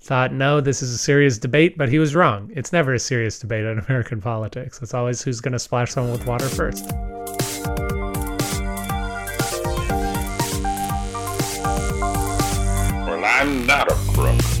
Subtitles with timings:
[0.00, 2.50] thought, no, this is a serious debate, but he was wrong.
[2.54, 4.80] It's never a serious debate in American politics.
[4.82, 6.84] It's always who's going to splash someone with water first.
[13.06, 14.55] Well, I'm not a crook.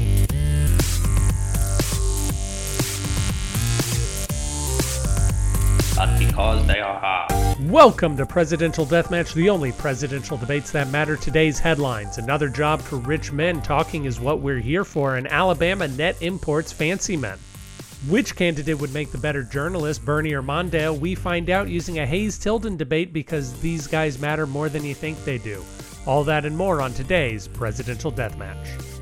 [6.36, 7.26] Because they are.
[7.60, 11.16] Welcome to Presidential Deathmatch, the only presidential debates that matter.
[11.16, 13.62] Today's headlines Another job for rich men.
[13.62, 15.16] Talking is what we're here for.
[15.16, 17.38] And Alabama net imports fancy men.
[18.06, 21.00] Which candidate would make the better journalist, Birney or Mondale?
[21.00, 24.94] We find out using a Hayes Tilden debate because these guys matter more than you
[24.94, 25.64] think they do.
[26.04, 28.95] All that and more on today's Presidential Deathmatch.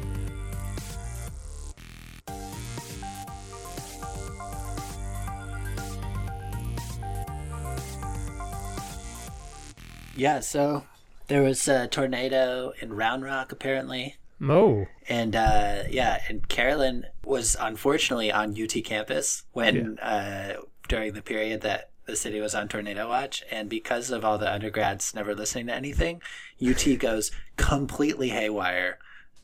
[10.16, 10.84] Yeah, so
[11.28, 14.16] there was a tornado in Round Rock apparently.
[14.38, 14.86] Mo.
[15.08, 20.56] And uh, yeah, and Carolyn was unfortunately on UT campus when uh,
[20.88, 24.52] during the period that the city was on tornado watch, and because of all the
[24.52, 26.20] undergrads never listening to anything,
[26.64, 28.98] UT goes completely haywire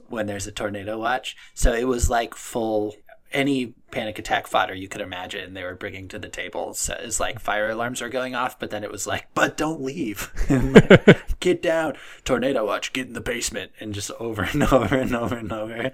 [0.08, 1.36] when there's a tornado watch.
[1.54, 2.96] So it was like full
[3.32, 6.74] any panic attack fodder you could imagine they were bringing to the table.
[6.74, 9.80] So it's like fire alarms are going off but then it was like but don't
[9.80, 10.32] leave.
[11.40, 11.94] Get down.
[12.24, 13.72] Tornado watch get in the basement.
[13.80, 15.92] And just over and over and over and over.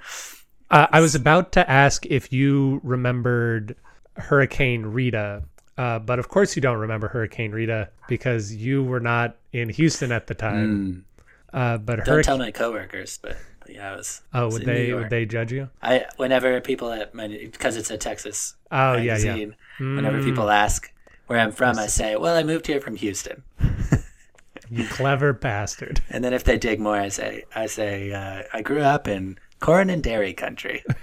[0.70, 3.76] Uh, I was about to ask if you remembered
[4.16, 5.44] Hurricane Rita,
[5.78, 10.10] uh, but of course you don't remember Hurricane Rita because you were not in Houston
[10.10, 11.04] at the time.
[11.52, 12.24] Uh, but don't Hurricane.
[12.24, 13.36] tell my coworkers but
[13.68, 15.68] yeah I was Oh, was would they would they judge you?
[15.82, 19.10] I whenever people at my because it's a Texas Oh yeah, yeah.
[19.12, 20.92] magazine whenever people ask
[21.26, 23.42] where I'm from I say well I moved here from Houston
[24.70, 26.00] You clever bastard.
[26.10, 29.38] and then if they dig more I say I say uh, I grew up in
[29.60, 30.84] corn and dairy country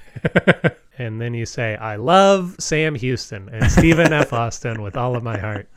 [1.00, 4.32] And then you say, I love Sam Houston and Stephen F.
[4.42, 5.68] Austin with all of my heart.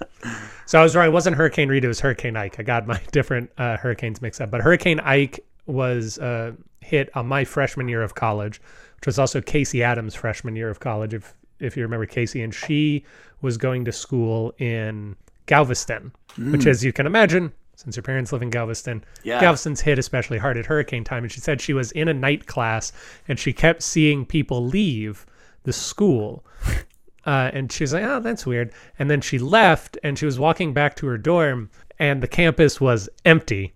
[0.67, 1.07] So I was wrong.
[1.07, 2.61] It wasn't Hurricane Rita, it was Hurricane Ike.
[2.61, 4.51] I got my different uh, hurricanes mixed up.
[4.51, 6.53] But Hurricane Ike was uh,
[6.87, 8.61] hit on my freshman year of college,
[8.97, 12.43] which was also Casey Adams' freshman year of college, if, if you remember Casey.
[12.43, 13.05] And she
[13.43, 15.17] was going to school in
[15.47, 19.41] Galveston, which, as you can imagine, since your parents live in Galveston, Yeah.
[19.41, 21.25] Galveston's hit especially hard at hurricane time.
[21.25, 22.93] And she said she was in a night class
[23.29, 25.27] and she kept seeing people leave
[25.65, 26.45] the school.
[27.27, 28.73] Uh, and she's like, oh, that's weird.
[29.01, 32.81] And then she left and she was walking back to her dorm and the campus
[32.81, 33.75] was empty.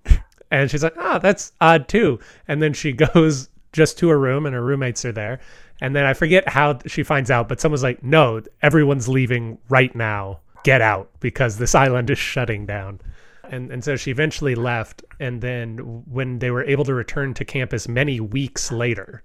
[0.51, 2.19] And she's like, oh, that's odd too.
[2.49, 5.41] And then she goes just to her room and her roommates are there.
[5.81, 9.95] And then I forget how she finds out, but someone's like, no, everyone's leaving right
[9.95, 10.41] now.
[10.63, 13.01] Get out because this island is shutting down.
[13.45, 15.03] And, and so she eventually left.
[15.19, 19.23] And then when they were able to return to campus many weeks later,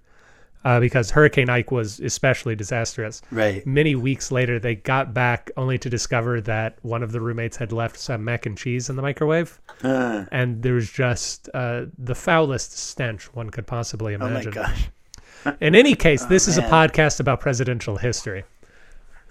[0.66, 5.78] uh, because Hurricane Ike was especially disastrous, right many weeks later they got back only
[5.78, 9.02] to discover that one of the roommates had left some mac and cheese in the
[9.02, 14.52] microwave Uh, and there was just uh, the foulest stench one could possibly imagine.
[14.56, 18.42] oh my gosh in any case this is a podcast about presidential history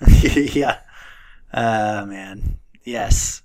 [0.23, 0.79] yeah.
[1.53, 2.59] Oh man.
[2.83, 3.41] Yes.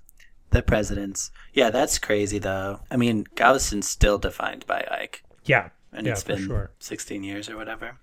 [0.49, 1.31] The presidents.
[1.53, 2.81] Yeah, that's crazy though.
[2.91, 5.23] I mean, Galveston's still defined by Ike.
[5.45, 6.71] yeah And yeah it's been sure.
[6.79, 7.97] 16 years or whatever.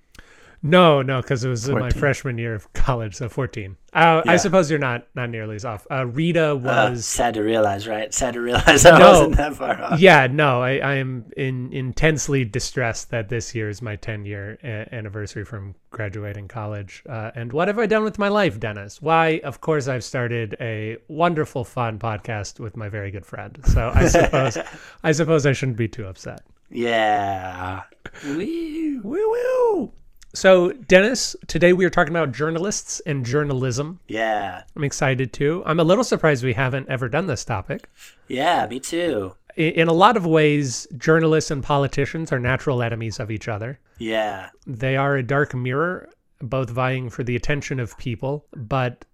[0.61, 4.37] no no because it was in my freshman year of college so 14 uh, i
[4.37, 5.87] suppose you're not not nearly as off.
[5.89, 8.13] Uh, rita Uh, was sad to realize, right?
[8.13, 9.11] Sad to realize I No.
[9.13, 10.01] wasn't that far off.
[10.01, 14.59] yeah no I, I am in intensely distressed that this year is my 10 year
[14.65, 17.05] a- anniversary from graduating college.
[17.09, 19.01] Uh, and what have i done with my life dennis?
[19.01, 23.59] Why of course i've started a wonderful fun podcast with my very good friend.
[23.65, 24.59] So i suppose
[25.05, 27.83] i suppose i shouldn't be too upset Yeah.
[28.25, 29.01] Woo.
[29.05, 29.93] woo woo
[30.35, 34.63] so dennis today we are talking about journalists and journalism Yeah.
[34.77, 37.89] i'm excited too i'm a little surprised we haven't ever done this topic
[38.29, 39.35] Yeah, me too.
[39.57, 43.81] In a lot of ways, journalists and politicians are natural enemies of each other.
[43.99, 44.51] Yeah.
[44.67, 46.09] They are a dark mirror,
[46.41, 49.05] both vying for the attention of people, but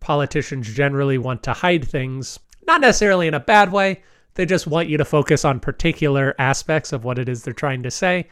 [0.00, 4.02] politicians generally want to hide things, not necessarily in a bad way.
[4.34, 7.82] They just want you to focus on particular aspects of what it is they're trying
[7.82, 8.28] to say.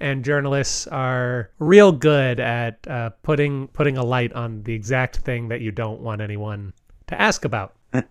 [0.00, 5.48] And journalists are real good at uh, putting putting a light on the exact thing
[5.48, 6.72] that you don't want anyone
[7.08, 7.74] to ask about.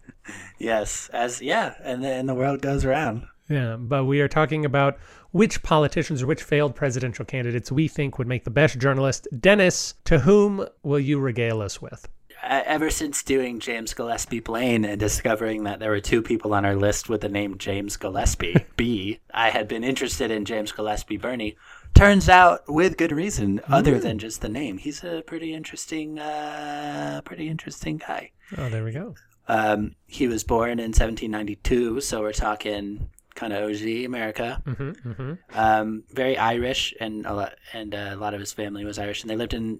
[0.57, 1.09] Yes.
[1.13, 3.27] As yeah, and then the world goes around.
[3.49, 4.97] Yeah, but we are talking about
[5.31, 9.27] which politicians or which failed presidential candidates we think would make the best journalist.
[9.39, 12.09] Dennis, to whom will you regale us with?
[12.49, 16.75] Ever since doing James Gillespie Blaine and discovering that there were two people on our
[16.75, 21.57] list with the name James Gillespie B, I had been interested in James Gillespie Birney
[21.93, 24.77] turns out with good reason, other than just the name.
[24.77, 28.31] He's a pretty interesting, uh, pretty interesting guy.
[28.57, 29.15] Oh, there we go.
[29.47, 34.61] Um, he was born in 1792, so we're talking kind of OG America.
[34.65, 38.83] hmm hmm Um, very Irish, and a lot, and uh, a lot of his family
[38.83, 39.79] was Irish, and they lived in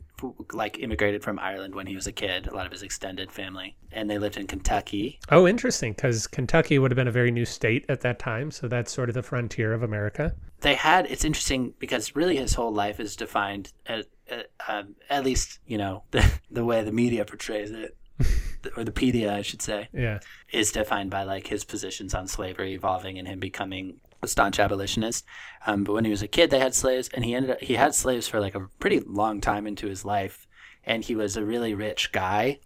[0.54, 2.48] like immigrated from Ireland when he was a kid.
[2.48, 5.20] A lot of his extended family, and they lived in Kentucky.
[5.30, 8.68] Oh, interesting, because Kentucky would have been a very new state at that time, so
[8.68, 10.36] that's sort of the frontier of America.
[10.62, 15.24] They had it's interesting because really his whole life is defined at, at, um, at
[15.26, 17.98] least you know the the way the media portrays it,
[18.76, 19.90] or the pedia, I should say.
[19.94, 20.20] Yeah.
[20.52, 25.26] is defined by like his positions on slavery evolving and him becoming a staunch abolitionist.
[25.66, 27.76] Um, but when he was a kid, they had slaves, and he ended up he
[27.76, 30.48] had slaves for like a pretty long time into his life,
[30.84, 32.60] and he was a really rich guy,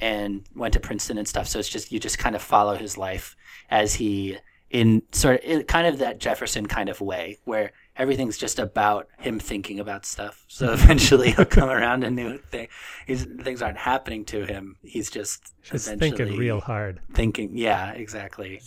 [0.00, 1.48] and went to Princeton and stuff.
[1.48, 3.36] So it's just you just kind of follow his life
[3.70, 4.38] as he
[4.70, 9.08] in sort of in kind of that Jefferson kind of way where everything's just about
[9.18, 10.44] him thinking about stuff.
[10.48, 12.68] So eventually he'll come around and new thing.
[13.06, 14.76] He's, things aren't happening to him.
[14.82, 17.00] He's just Just eventually thinking real hard.
[17.12, 18.62] thinking yeah exactly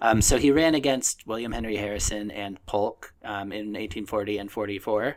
[0.00, 5.16] um, so he ran against william henry harrison and polk um, in 1840 and 44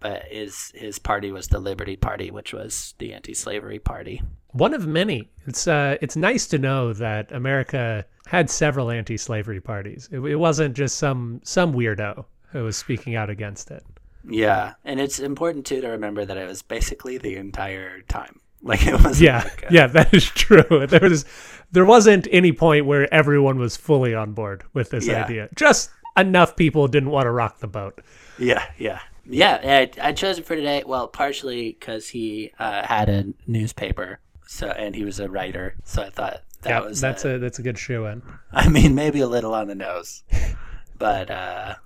[0.00, 4.20] but his his party was the liberty party which was the anti-slavery party
[4.52, 5.30] One of many.
[5.46, 10.08] It's uh, it's nice to know that America had several anti-slavery parties.
[10.12, 13.84] It, it wasn't just some some weirdo who was speaking out against it.
[14.28, 18.86] yeah and it's important too to remember that it was basically the entire time like
[18.86, 20.86] it was Yeah, yeah, that is true.
[20.88, 21.24] There was
[21.70, 25.24] there wasn't any point where everyone was fully on board with this Yeah.
[25.24, 25.48] idea.
[25.54, 28.00] Just enough people didn't want to rock the boat.
[28.36, 29.60] Yeah, yeah, yeah.
[30.02, 30.82] I, I chose it for today.
[30.84, 34.18] Well, partially because he uh, had a newspaper,
[34.48, 35.76] so and he was a writer.
[35.84, 38.22] So I thought that yeah, was that's uh, a that's a good shoe in.
[38.50, 40.24] I mean, maybe a little on the nose,
[40.98, 41.76] but uh,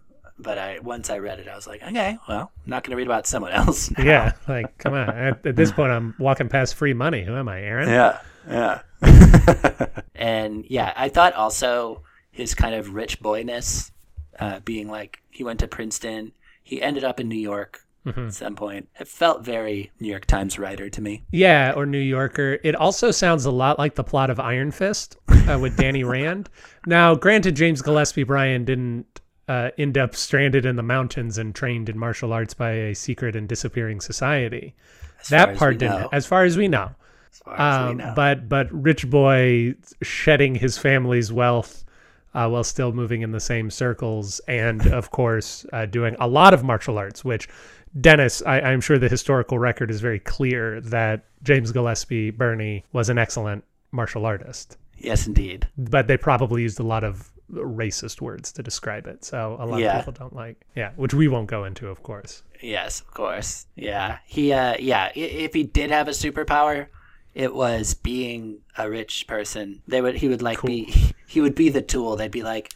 [0.42, 2.96] but I once I read it, I was like, okay, well, I'm not going to
[2.96, 3.90] read about someone else.
[3.96, 4.04] now.
[4.04, 5.08] Yeah, like come on.
[5.08, 7.22] At, at this point, I'm walking past free money.
[7.24, 7.88] Who am I, Aaron?
[7.88, 8.82] yeah, yeah.
[10.14, 13.90] and yeah, I thought also his kind of rich boyness,
[14.38, 17.80] uh, being like he went to Princeton, he ended up in New York.
[18.04, 21.22] At some point, it felt very New York Times writer to me.
[21.30, 22.58] Yeah, or New Yorker.
[22.64, 25.18] It also sounds a lot like the plot of Iron Fist
[25.48, 26.50] uh, with Danny Rand.
[26.84, 31.88] Now, granted, James Gillespie Birney didn't uh, end up stranded in the mountains and trained
[31.88, 34.74] in martial arts by a secret and disappearing society.
[35.20, 36.08] As that part didn't, know.
[36.12, 36.90] as far as we know.
[37.32, 38.12] As far as we Um, know.
[38.16, 41.84] but but rich boy shedding his family's wealth
[42.34, 46.54] uh, while still moving in the same circles, and of course uh, doing a lot
[46.54, 47.24] of martial arts.
[47.24, 47.48] Which
[48.00, 53.08] Dennis, I, I'm sure the historical record is very clear that James Gillespie Birney was
[53.10, 55.68] an excellent martial artist, yes, indeed.
[55.76, 59.24] but they probably used a lot of racist words to describe it.
[59.24, 59.98] So a lot Yeah.
[59.98, 60.64] of people don't like.
[60.74, 62.42] Yeah, which we won't go into, of course.
[62.60, 63.66] Yes, of course.
[63.76, 64.18] Yeah.
[64.26, 66.86] He uh yeah, if he did have a superpower,
[67.34, 69.82] it was being a rich person.
[69.86, 70.92] They would he would like be
[71.26, 72.16] he would be the tool.
[72.16, 72.72] They'd be like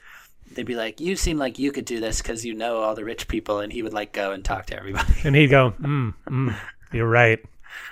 [0.52, 3.04] they'd be like, "You seem like you could do this cuz you know all the
[3.04, 5.12] rich people." And he would like go and talk to everybody.
[5.24, 6.56] And he'd go, mm, mm,
[6.92, 7.38] "You're right.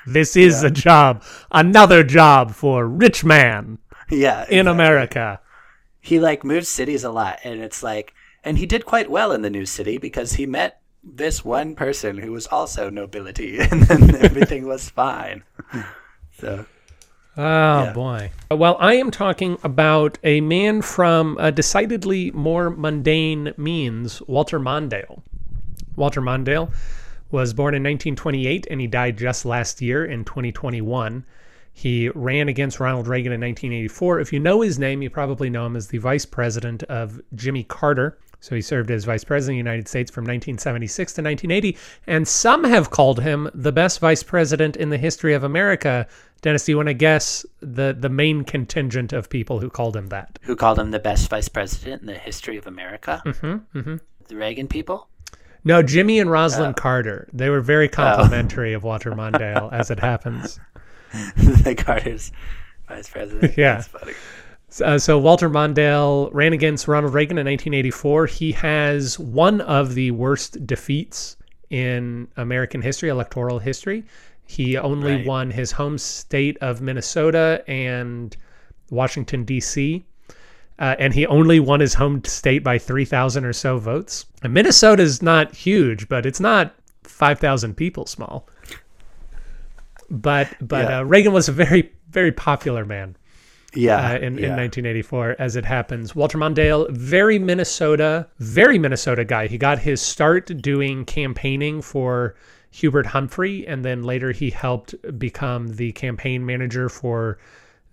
[0.07, 3.79] This is a job, another job for rich man
[4.11, 4.47] yeah.
[4.49, 4.67] in.
[4.69, 5.41] America."
[6.05, 8.13] He like moved cities a lot and it's like
[8.45, 12.19] and he did quite well in the new city because he met this one person
[12.19, 15.45] who was also nobility and then everything was fine.
[16.39, 16.67] So
[17.37, 18.31] Oh boy.
[18.51, 25.23] Well, I am talking about a man from a decidedly more mundane means, Walter Mondale.
[25.97, 26.71] Walter Mondale
[27.31, 31.25] was born in 1928 and he died just last year in 2021.
[31.77, 34.21] He ran against Ronald Reagan in 1984.
[34.21, 37.65] If you know his name, you probably know him as the vice president of Jimmy
[37.65, 38.17] Carter.
[38.39, 41.77] So he served as vice president of the United States from 1976 to 1980.
[42.07, 46.07] And some have called him the best vice president in the history of America.
[46.43, 50.09] Dennis, do you want to guess the, the main contingent of people who called him
[50.09, 50.39] that?
[50.43, 53.21] who called him the best vice president in the history of America?
[53.27, 53.97] Mm-hmm, mm-hmm.
[54.29, 55.09] The Reagan people?
[55.65, 57.29] No, Jimmy and Rosalynn Carter.
[57.33, 60.61] They were very complimentary of Walter Mondale, as it happens.
[61.37, 62.33] the Carter's
[62.89, 63.55] vice president.
[63.59, 63.83] Yeah.
[64.85, 68.27] Uh, so Walter Mondale ran against Ronald Reagan in 1984.
[68.27, 71.37] He has one of the worst defeats
[71.71, 74.05] in American history, electoral history.
[74.47, 75.27] He only Right.
[75.27, 78.37] won his home state of Minnesota and
[78.91, 80.05] Washington D.C.
[80.79, 84.27] Uh, and he only won his home state by 3,000 or so votes.
[84.43, 88.49] And Minnesota's not huge, but it's not 5,000 people small.
[90.11, 90.99] But but Yeah.
[91.01, 93.17] uh, Reagan was a very very popular man.
[93.77, 96.15] Yeah, uh, in, in 1984 as it happens.
[96.15, 99.49] Walter Mondale, very Minnesota, very Minnesota guy.
[99.49, 102.37] He got his start doing campaigning for
[102.71, 107.39] Hubert Humphrey, and then later he helped become the campaign manager for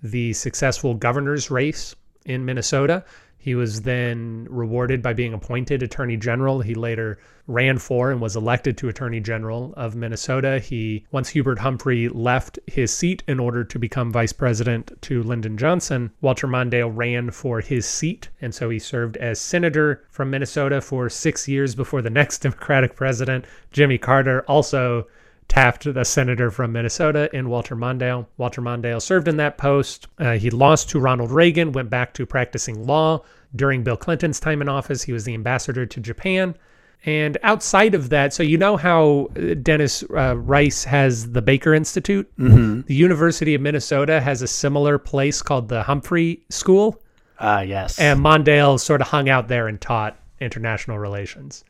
[0.04, 3.04] the successful governor's race in Minnesota.
[3.44, 6.62] He was then rewarded by being appointed Attorney General.
[6.62, 7.18] He later
[7.48, 10.60] ran for and was elected to Attorney General of Minnesota.
[10.60, 15.58] He once Hubert Humphrey left his seat in order to become Vice President to Lyndon
[15.58, 20.80] Johnson, Walter Mondale ran for his seat, and so he served as senator from Minnesota
[20.80, 25.08] for 6 years before the next Democratic president, Jimmy Carter, also
[25.52, 28.26] tapped a senator from Minnesota in Walter Mondale.
[28.38, 30.08] Walter Mondale served in that post.
[30.18, 33.22] Uh, he lost to Ronald Reagan, went back to practicing law.
[33.54, 36.56] During Bill Clinton's time in office, he was the ambassador to Japan.
[37.04, 41.74] And outside of that, so you know how uh, Dennis uh, Rice has the Baker
[41.74, 42.32] Institute?
[42.38, 42.84] Mm-hmm.
[42.88, 47.02] The University of Minnesota has a similar place called the Humphrey School.
[47.42, 48.00] Ah, yes.
[48.00, 51.66] And Mondale sort of hung out there and taught international relations.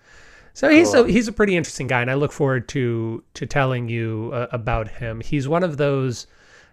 [0.53, 3.89] So he's a he's a pretty interesting guy, and I look forward to to telling
[3.89, 5.21] you uh, about him.
[5.21, 6.27] He's one of those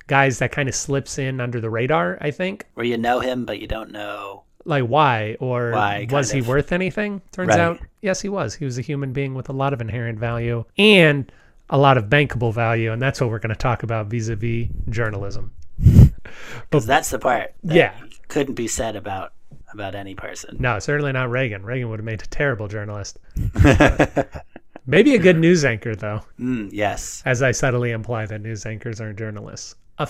[0.09, 2.19] guys that kind of slips in under the radar.
[2.21, 4.43] I think, Where you know him, but you don't know.
[4.65, 6.49] like why or Why, was he of.
[6.49, 7.23] worth anything?
[7.33, 7.61] Turns Right.
[7.61, 8.55] out, yes, he was.
[8.55, 11.31] He was a human being with a lot of inherent value and
[11.71, 15.53] a lot of bankable value, and that's what we're going to talk about vis-a-vis journalism.
[16.71, 17.93] Because that's the part that Yeah.
[18.29, 19.33] couldn't be said about
[19.73, 20.57] about any person.
[20.59, 21.65] No, certainly not Reagan.
[21.65, 23.19] Reagan would have made a terrible journalist.
[24.87, 26.23] Maybe a good news anchor, though.
[26.41, 27.23] Mm, yes.
[27.27, 29.75] as I subtly imply that news anchors aren't journalists.
[29.99, 30.09] A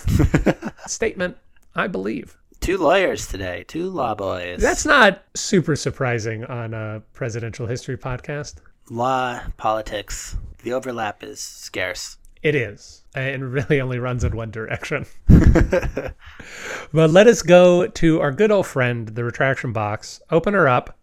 [0.87, 1.37] statement,
[1.75, 2.37] I believe.
[2.61, 3.65] Two lawyers today.
[3.67, 4.61] Two law boys.
[4.61, 8.57] That's not super surprising on a presidential history podcast.
[8.91, 10.37] law, politics.
[10.63, 12.17] The overlap is scarce.
[12.43, 13.03] It is.
[13.15, 15.07] And it really only runs in one direction.
[15.29, 16.15] but
[17.11, 20.21] let us go to our good old friend, the retraction box.
[20.31, 20.97] Open her up.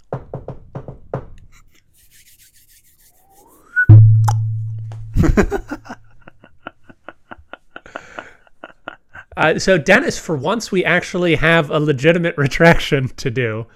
[9.37, 13.67] Uh, so, Dennis, for once, we actually have a legitimate retraction to do.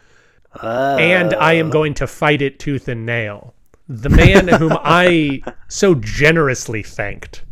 [0.64, 3.54] and I am going to fight it tooth and nail.
[3.90, 7.44] The man whom I so generously thanked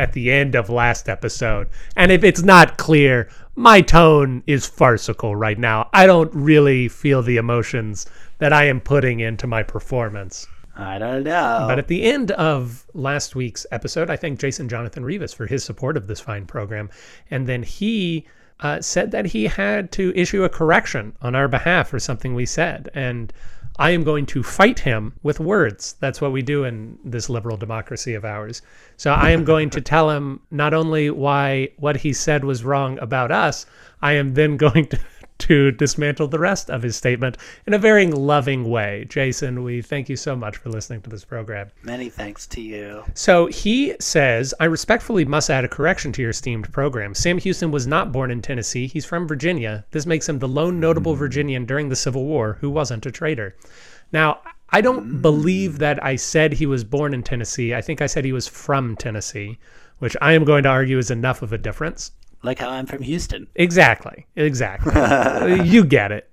[0.00, 1.68] at the end of last episode.
[1.94, 5.90] And if it's not clear, my tone is farcical right now.
[5.92, 8.06] I don't really feel the emotions
[8.38, 10.46] that I am putting into my performance.
[10.74, 11.66] I don't know.
[11.68, 15.62] But at the end of last week's episode, I thank Jason Jonathan Rivas for his
[15.62, 16.88] support of this fine program.
[17.30, 18.26] And then he
[18.60, 22.46] uh, said that he had to issue a correction on our behalf for something we
[22.46, 22.88] said.
[22.94, 23.34] And
[23.80, 25.94] I am going to fight him with words.
[26.00, 28.60] That's what we do in this liberal democracy of ours.
[28.98, 32.98] So I am going to tell him not only why what he said was wrong
[32.98, 33.64] about us,
[34.02, 35.00] I am then going to
[35.40, 39.06] to dismantle the rest of his statement in a very loving way.
[39.08, 41.70] Jason, we thank you so much for listening to this program.
[41.82, 43.04] Many thanks to you.
[43.14, 47.14] So he says, I respectfully must add a correction to your esteemed program.
[47.14, 48.86] Sam Houston was not born in Tennessee.
[48.86, 49.84] He's from Virginia.
[49.90, 51.20] This makes him the lone notable mm-hmm.
[51.20, 53.56] Virginian during the Civil War who wasn't a traitor.
[54.12, 55.22] Now, I don't mm-hmm.
[55.22, 57.74] believe that I said he was born in Tennessee.
[57.74, 59.58] I think I said he was from Tennessee,
[59.98, 62.12] which I am going to argue is enough of a difference.
[62.42, 63.46] Like how I'm from Houston.
[63.54, 64.26] Exactly.
[64.36, 65.62] Exactly.
[65.68, 66.30] you get it.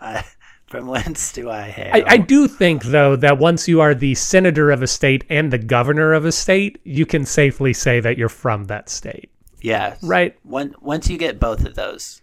[0.00, 0.24] I,
[0.66, 1.90] from whence do I hail?
[1.92, 5.52] I, I do think, though, that once you are the senator of a state and
[5.52, 9.30] the governor of a state, you can safely say that you're from that state.
[9.60, 9.96] yeah.
[10.02, 10.36] Right.
[10.44, 12.22] One, once you get both of those,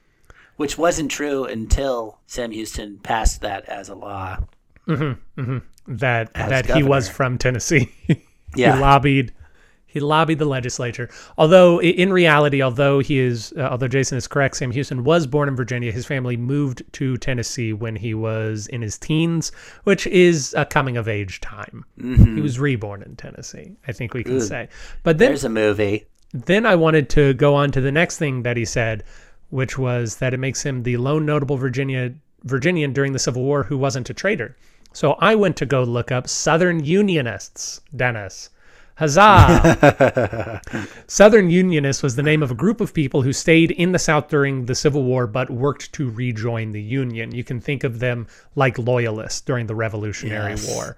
[0.56, 4.40] which wasn't true until Sam Houston passed that as a law.
[4.88, 5.42] Mm-hmm.
[5.42, 5.96] Mm-hmm.
[5.96, 7.92] That As that he was from Tennessee.
[8.56, 8.74] Yeah.
[8.74, 9.32] he lobbied.
[9.92, 11.10] He lobbied the legislature.
[11.38, 15.50] Although in reality, although he is, uh, although Jason is correct, Sam Houston was born
[15.50, 15.92] in Virginia.
[15.92, 19.52] His family moved to Tennessee when he was in his teens,
[19.86, 21.84] which is a coming of age time.
[22.00, 23.72] He was reborn in Tennessee.
[23.88, 24.48] I think we can Good.
[24.48, 24.70] say.
[25.02, 26.06] But then There's a movie.
[26.34, 29.04] then I wanted to go on to the next thing that he said,
[29.50, 33.64] which was that it makes him the lone notable Virginia Virginian during the Civil War
[33.64, 34.56] who wasn't a traitor.
[34.94, 38.50] So I went to go look up Southern Unionists, Dennis.
[39.00, 40.62] Huzzah!
[41.08, 44.28] Southern Unionists was the name of a group of people who stayed in the South
[44.28, 47.34] during the Civil War but worked to rejoin the Union.
[47.34, 50.68] You can think of them like loyalists during the Revolutionary Yes.
[50.68, 50.98] War.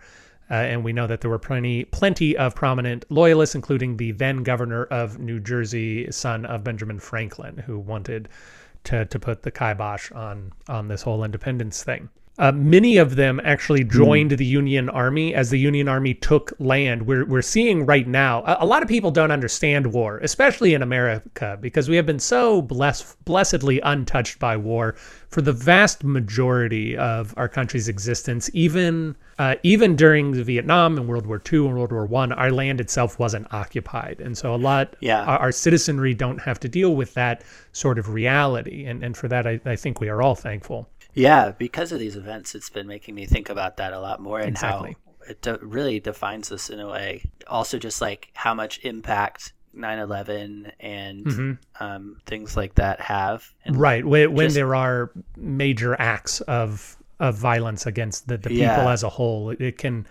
[0.49, 4.41] Uh, and we know that there were plenty, plenty of prominent loyalists, including the then
[4.41, 8.29] governor of New Jersey, son of Benjamin Franklin, who wanted
[8.85, 12.09] to, to put the kibosh on on this whole independence thing.
[12.41, 17.05] Uh, many of them actually joined the Union Army as the Union Army took land.
[17.05, 20.81] We're, we're seeing right now, a, a lot of people don't understand war, especially in
[20.81, 24.95] America, because we have been so bless, blessedly untouched by war
[25.29, 28.49] for the vast majority of our country's existence.
[28.53, 32.51] Even uh, even during the Vietnam and World War II and World War One, our
[32.51, 35.23] land itself wasn't occupied, and so a lot Yeah.
[35.25, 39.27] our, our citizenry don't have to deal with that sort of reality, and and for
[39.29, 40.89] that, I, I think we are all thankful.
[41.13, 44.39] Yeah, because of these events, it's been making me think about that a lot more
[44.39, 44.95] and Exactly.
[45.05, 47.23] how it de- really defines us in a way.
[47.47, 53.53] Also, just like how much impact 9 11 and um, things like that have.
[53.65, 54.05] And Right.
[54.05, 58.89] When, when there are major acts of of violence against the, the people Yeah.
[58.91, 60.07] as a whole, it, it can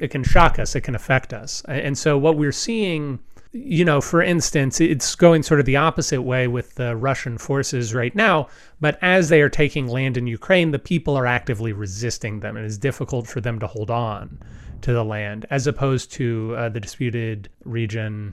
[0.00, 0.74] it can shock us.
[0.76, 1.62] It can affect us.
[1.66, 3.18] And so what we're seeing,
[3.52, 7.94] you know, for instance, it's going sort of the opposite way with the Russian forces
[7.94, 8.48] right now.
[8.80, 12.56] But as they are taking land in Ukraine, the people are actively resisting them.
[12.56, 14.40] and It is difficult for them to hold on
[14.80, 18.32] to the land, as opposed to uh, the disputed region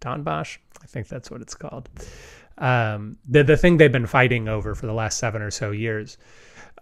[0.00, 0.56] Donbass.
[0.82, 1.90] I think that's what it's called.
[2.56, 6.18] Um, the the thing they've been fighting over for the last seven or so years.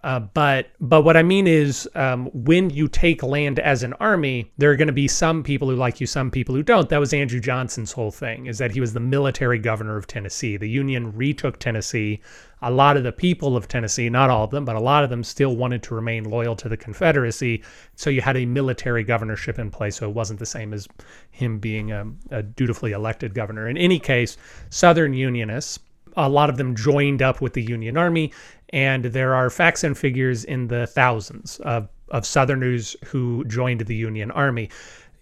[0.03, 4.51] Uh, but but what I mean is, um, when you take land as an army,
[4.57, 6.87] there are going to be some people who like you, some people who don't.
[6.87, 10.55] That was Andrew Johnson's whole thing, is that he was the military governor of Tennessee.
[10.57, 12.21] The Union retook Tennessee.
[12.61, 15.09] A lot of the people of Tennessee, not all of them, but a lot of
[15.09, 17.63] them still wanted to remain loyal to the Confederacy.
[17.95, 19.95] So you had a military governorship in place.
[19.95, 20.87] So it wasn't the same as
[21.31, 23.69] him being a, a dutifully elected governor.
[23.69, 24.35] In any case,
[24.69, 25.79] Southern Unionists
[26.15, 28.31] a lot of them joined up with the Union Army,
[28.69, 33.95] and there are facts and figures in the thousands of, of Southerners who joined the
[33.95, 34.69] Union Army.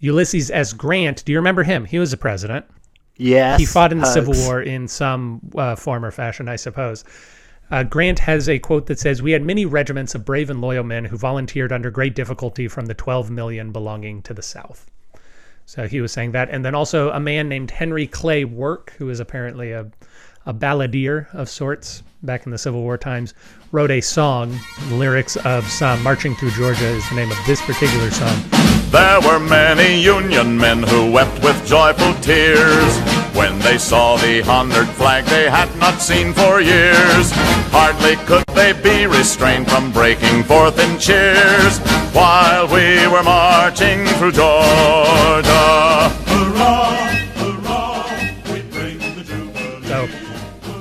[0.00, 0.72] Ulysses S.
[0.72, 1.84] Grant, do you remember him?
[1.84, 2.66] He was a president.
[3.16, 4.34] yes, He fought in the Civil.
[4.34, 7.04] War in some uh, form or fashion, I suppose.
[7.70, 10.84] Uh, Grant has a quote that says, We had many regiments of brave and loyal
[10.84, 14.90] men who volunteered under great difficulty from the 12 million belonging to the South.
[15.66, 16.48] So he was saying that.
[16.48, 19.90] And then also a man named Henry Clay Work, who is apparently a,
[20.46, 23.34] a balladeer of sorts back in the Civil War times,
[23.70, 24.58] wrote a song.
[24.88, 28.36] The lyrics of some Marching Through Georgia is the name of this particular song.
[28.90, 32.98] There were many Union men who wept with joyful tears
[33.36, 37.30] when they saw the honored flag they had not seen for years.
[37.70, 41.78] Hardly could they be restrained from breaking forth in cheers
[42.12, 45.44] while we were marching through Georgia.
[45.44, 47.17] Hurrah, hurrah,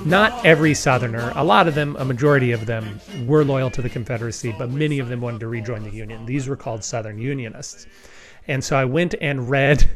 [0.07, 3.89] not every Southerner, a lot of them, a majority of them, were loyal to the
[3.89, 6.25] Confederacy, but many of them wanted to rejoin the Union.
[6.25, 7.85] These were called Southern Unionists.
[8.47, 9.89] And so I went and read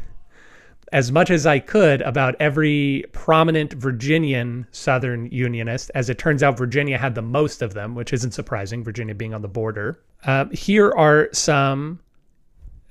[0.92, 5.90] as much as I could about every prominent Virginian Southern Unionist.
[5.96, 9.34] As it turns out, Virginia had the most of them, which isn't surprising, Virginia being
[9.34, 10.02] on the border.
[10.26, 12.00] Uh, here are some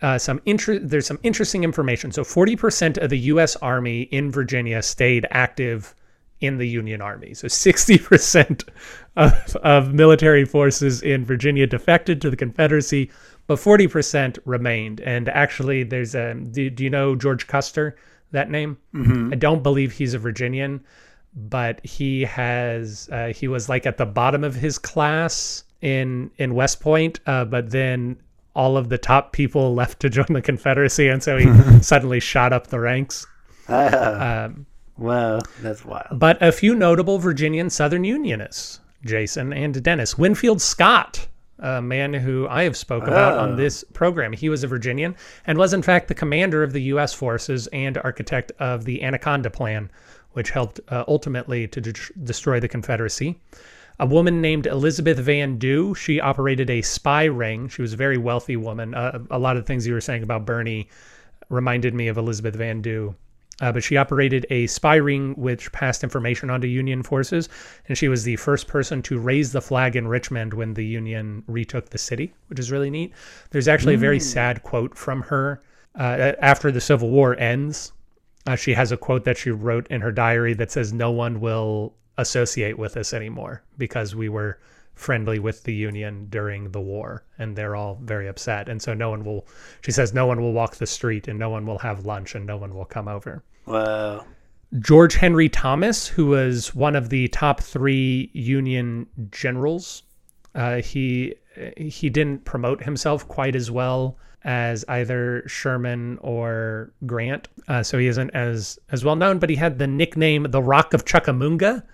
[0.02, 2.10] uh, some there's some interesting information.
[2.10, 3.54] So 40% of the U.S.
[3.56, 5.94] Army in Virginia stayed active
[6.40, 7.34] in the Union Army.
[7.34, 8.68] So 60%
[9.16, 13.10] of, of military forces in Virginia defected to the Confederacy,
[13.46, 15.00] but 40% remained.
[15.00, 16.34] And actually, there's a.
[16.34, 17.96] Do, do you know George Custer?
[18.32, 18.78] That name?
[19.32, 20.84] I don't believe he's a Virginian,
[21.34, 23.08] but he has.
[23.10, 27.44] Uh, he was like at the bottom of his class in in West Point, uh,
[27.44, 28.16] but then
[28.54, 32.52] all of the top people left to join the Confederacy, and so he suddenly shot
[32.52, 33.26] up the ranks.
[33.68, 34.66] Um,
[35.00, 36.18] Wow, that's wild.
[36.18, 40.18] but a few notable Virginian Southern Unionists, Jason and Dennis.
[40.18, 41.26] Winfield Scott,
[41.58, 44.32] a man who I have spoke about on this program.
[44.34, 47.14] He was a Virginian and was in fact the commander of the U.S.
[47.14, 49.90] forces and architect of the Anaconda Plan,
[50.32, 53.40] which helped uh, ultimately to de destroy the Confederacy.
[53.98, 57.68] A woman named Elizabeth Van Lew, she operated a spy ring.
[57.68, 58.94] She was a very wealthy woman.
[58.94, 60.88] Uh, a lot of the things you were saying about Birney
[61.50, 63.14] reminded me of Elizabeth Van Lew.
[63.60, 67.48] Uh, but she operated a spy ring which passed information onto Union forces,
[67.88, 71.42] and she was the first person to raise the flag in Richmond when the Union
[71.46, 73.12] retook the city, which is really neat.
[73.50, 75.62] There's actually a very sad quote from her
[75.98, 77.92] uh, after the Civil War ends.
[78.46, 81.40] Uh, she has a quote that she wrote in her diary that says, "No one
[81.40, 84.58] will associate with us anymore because we were
[85.00, 88.68] friendly with the Union during the war, and they're all very upset.
[88.68, 89.46] And so no one will."
[89.80, 92.46] She says, "No one will walk the street, and no one will have lunch, and
[92.46, 94.24] no one will come over." Whoa.
[94.78, 100.04] George Henry Thomas, who was one of the top three Union generals,
[100.54, 101.34] uh, he
[101.76, 108.06] he didn't promote himself quite as well as either Sherman or Grant, uh, so he
[108.06, 109.38] isn't as as well known.
[109.38, 111.84] But he had the nickname the Rock of Chickamauga,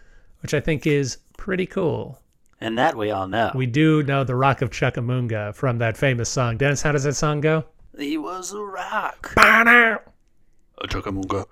[0.42, 2.20] which I think is pretty cool.
[2.60, 3.50] And that we all know.
[3.54, 6.56] We do know the Rock of Chickamauga from that famous song.
[6.56, 7.64] Dennis, how does that song go?
[7.98, 9.32] he was a rock.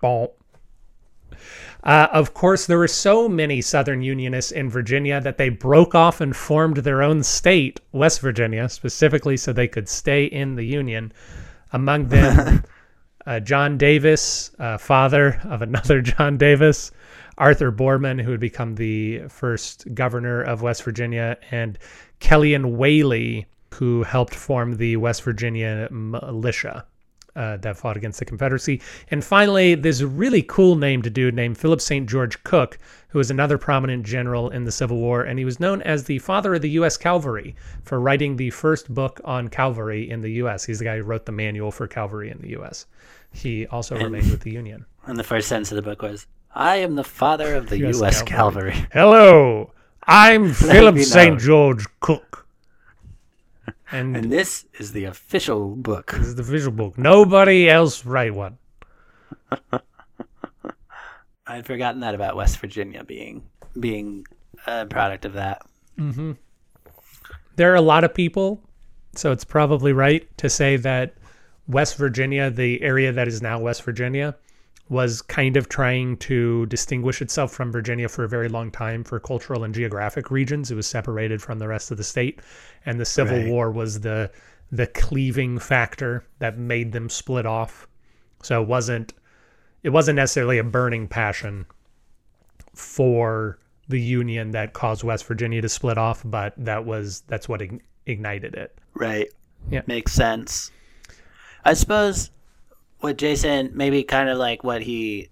[0.03, 0.31] Bonk.
[1.83, 6.21] Uh, of course, there were so many Southern Unionists in Virginia that they broke off
[6.21, 11.13] and formed their own state, West Virginia, specifically so they could stay in the Union.
[11.73, 12.65] Among them,
[13.27, 16.91] uh, John Davis, uh, father of another John Davis,
[17.39, 21.79] Arthur Boreman, who would become the first governor of West Virginia, and
[22.21, 26.87] Kellian Whaley, who helped form the West Virginia militia
[27.37, 28.81] uh, that fought against the Confederacy.
[29.11, 32.09] And finally, this really cool named dude named Philip St.
[32.09, 35.83] George Cooke, who was another prominent general in the Civil War, and he was known
[35.83, 36.97] as the father of the U.S.
[36.97, 40.65] Cavalry for writing the first book on cavalry in the U.S.
[40.65, 42.87] He's the guy who wrote the manual for cavalry in the U.S.
[43.33, 44.87] He also remained with the Union.
[45.07, 47.99] And the first sentence of the book was, I am the father of the US
[47.99, 48.23] U.S.
[48.23, 48.73] Cavalry.
[48.73, 48.89] Cavalry.
[48.93, 49.73] Hello,
[50.07, 51.41] I'm Philip me St.
[51.41, 52.47] George Cooke.
[53.91, 56.13] And, And this is the official book.
[56.13, 56.97] this is the visual book.
[56.99, 58.59] Nobody else write one.
[61.47, 63.43] I'd forgotten that about West Virginia being
[63.79, 64.27] being
[64.67, 65.63] a product of that.
[65.99, 66.33] Mm-hmm.
[67.57, 68.61] there are a lot of people,
[69.15, 71.15] so it's probably right to say that
[71.69, 74.35] West Virginia, the area that is now West Virginia,
[74.89, 79.19] was kind of trying to distinguish itself from Virginia for a very long time for
[79.19, 80.71] cultural and geographic regions.
[80.71, 82.41] It was separated from the rest of the state,
[82.85, 83.49] and the Civil Right.
[83.49, 84.31] War was the
[84.71, 87.87] the cleaving factor that made them split off.
[88.43, 89.15] So it wasn't
[89.83, 91.67] it wasn't necessarily a burning passion
[92.75, 97.63] for the union that caused West Virginia to split off, but that was that's what
[98.07, 98.77] ignited it.
[98.95, 99.29] Right.
[99.71, 99.83] Yeah.
[99.87, 100.71] Makes sense.
[101.65, 102.31] I suppose
[103.05, 105.29] what Jason maybe kind of like what he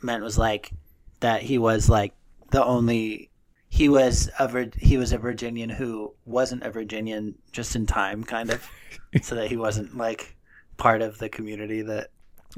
[0.00, 0.72] meant was like
[1.20, 2.14] that he was like
[2.52, 3.28] the only
[3.68, 8.50] he was a he was a Virginian who wasn't a Virginian just in time kind
[8.50, 8.66] of
[9.22, 10.34] so that he wasn't like
[10.78, 12.08] part of the community that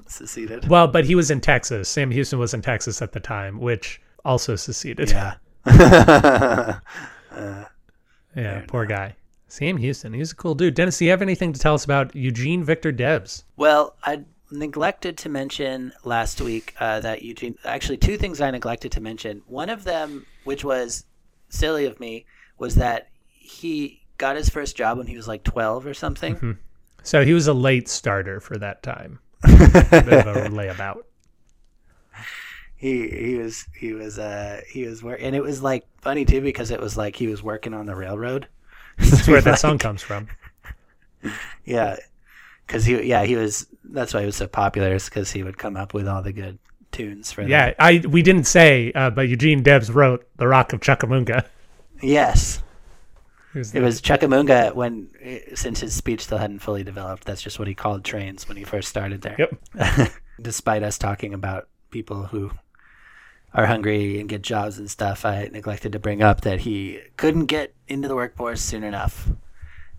[0.06, 0.68] seceded.
[0.68, 1.88] Well, but he was in Texas.
[1.88, 5.10] Sam Houston was in Texas at the time, which also seceded.
[5.10, 5.34] Yeah.
[7.34, 7.64] Uh,
[8.36, 9.16] yeah, poor guy.
[9.48, 10.74] Sam Houston, he's a cool dude.
[10.74, 13.44] Dennis, do you have anything to tell us about Eugene Victor Debs?
[13.56, 17.56] Well, I neglected to mention last week uh, that Eugene.
[17.64, 19.42] Actually, two things I neglected to mention.
[19.46, 21.04] One of them, which was
[21.48, 22.26] silly of me,
[22.58, 26.58] was that he got his first job when he was like 12 or something.
[27.02, 29.18] So he was a late starter for that time.
[29.44, 29.48] a
[30.02, 31.02] bit of a layabout.
[32.76, 36.40] He he was he was uh he was work and it was like funny too
[36.40, 38.48] because it was like he was working on the railroad.
[38.98, 40.28] That's where that song comes from.
[41.64, 41.96] Yeah,
[42.66, 45.58] because he yeah he was that's why he was so popular is because he would
[45.58, 46.58] come up with all the good
[46.92, 50.80] tunes for Yeah, I we didn't say, uh, but Eugene Debs wrote "The Rock of
[50.80, 51.46] Chickamauga."
[52.02, 52.62] Yes,
[53.54, 57.68] It was Chickamauga when, eh, since his speech still hadn't fully developed, that's just what
[57.68, 59.36] he called trains when he first started there.
[59.38, 60.10] Yep.
[60.42, 62.50] Despite us talking about people who
[63.52, 67.46] are hungry and get jobs and stuff, I neglected to bring up that he couldn't
[67.46, 69.28] get into the workforce soon enough.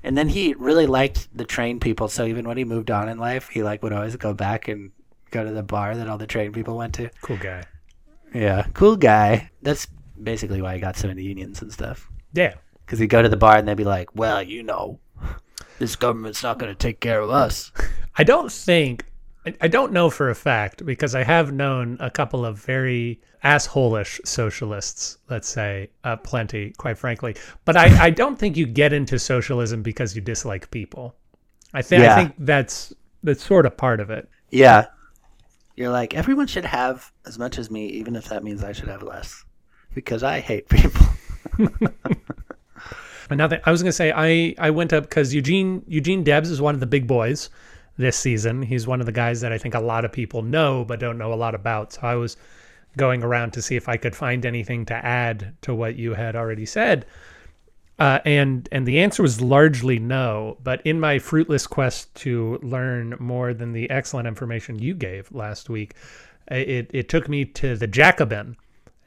[0.06, 3.18] And then he really liked the train people, so even when he moved on in
[3.18, 4.92] life, he like would always go back and
[5.32, 7.10] go to the bar that all the train people went to.
[7.24, 7.64] cool guy.
[8.32, 9.50] Yeah, cool guy.
[9.64, 9.88] That's
[10.22, 12.08] basically why he got so into unions and stuff.
[12.34, 12.54] Yeah.
[12.86, 15.00] Because he'd go to the bar and they'd be like, well, you know,
[15.80, 17.72] this government's not going to take care of us.
[18.16, 19.06] I don't think
[19.46, 23.20] I- I don't know for a fact because I have known a couple of very
[23.44, 27.36] assholish socialists, let's say, uh, plenty, quite frankly.
[27.64, 31.16] But I, I don't think you get into socialism because you dislike people.
[31.74, 34.28] I think I think that's that's sort of part of it.
[34.50, 34.88] Yeah.
[35.76, 38.88] You're like, everyone should have as much as me, even if that means I should
[38.88, 39.44] have less.
[39.94, 41.06] Because I hate people.
[43.30, 46.76] Another, I was gonna say I I went up because Eugene Eugene Debs is one
[46.76, 47.50] of the big boys
[47.98, 48.62] this season.
[48.62, 51.18] He's one of the guys that I think a lot of people know but don't
[51.18, 51.94] know a lot about.
[51.94, 52.38] So I was
[52.98, 56.36] going around to see if I could find anything to add to what you had
[56.36, 57.06] already said.
[57.98, 60.58] Uh, and and the answer was largely no.
[60.64, 65.70] But in my fruitless quest to learn more than the excellent information you gave last
[65.70, 65.94] week,
[66.50, 68.58] it it took me to the Jacobin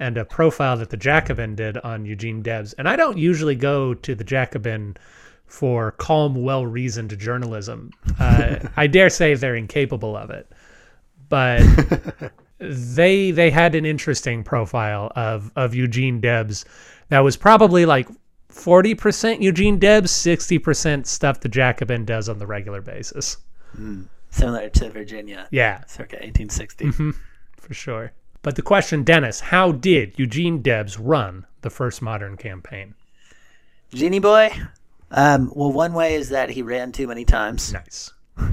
[0.01, 2.73] and a profile that the Jacobin did on Eugene Debs.
[2.75, 4.97] And I don't usually go to the Jacobin
[5.49, 7.91] for calm, well reasoned journalism.
[8.21, 10.51] Uh, I dare say they're incapable of it.
[11.29, 11.63] But
[12.59, 16.65] they they had an interesting profile of of Eugene Debs
[17.09, 18.09] that was probably like
[18.51, 23.37] 40% Eugene Debs, 60% stuff the Jacobin does on the regular basis.
[24.31, 26.91] Similar to Virginia, Yeah, circa 1860.
[27.57, 28.13] for sure.
[28.43, 32.95] But the question, Dennis, how did Eugene Debs run the first modern campaign?
[33.93, 34.51] Genie Boy.
[35.11, 37.73] Um, well, one way is that he ran too many times.
[37.73, 38.13] Nice.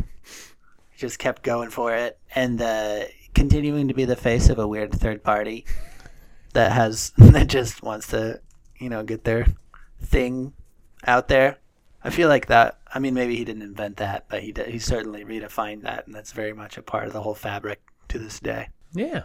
[0.98, 4.94] Just kept going for it and uh, continuing to be the face of a weird
[4.94, 5.66] third party
[6.54, 8.40] that has that just wants to,
[8.80, 9.46] you know, get their
[10.02, 10.54] thing
[11.06, 11.58] out there.
[12.04, 12.80] I feel like that.
[12.94, 16.16] I mean, maybe he didn't invent that, but he did, he certainly redefined that, and
[16.16, 18.70] that's very much a part of the whole fabric to this day.
[18.94, 19.24] Yeah,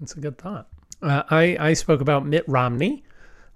[0.00, 0.68] that's a good thought.
[1.02, 3.04] Uh, I I spoke about Mitt Romney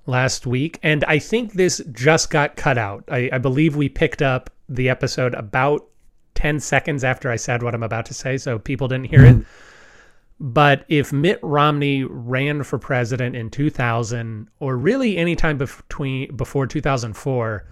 [0.07, 3.05] last week, and I think this just got cut out.
[3.09, 5.87] I, I believe we picked up the episode about
[6.35, 9.35] ten seconds after I said what I'm about to say, so people didn't hear it.
[9.37, 9.51] Mm-hmm.
[10.39, 16.67] But if Mitt Romney ran for president in 2000, or really any time between before
[16.67, 17.67] 2004,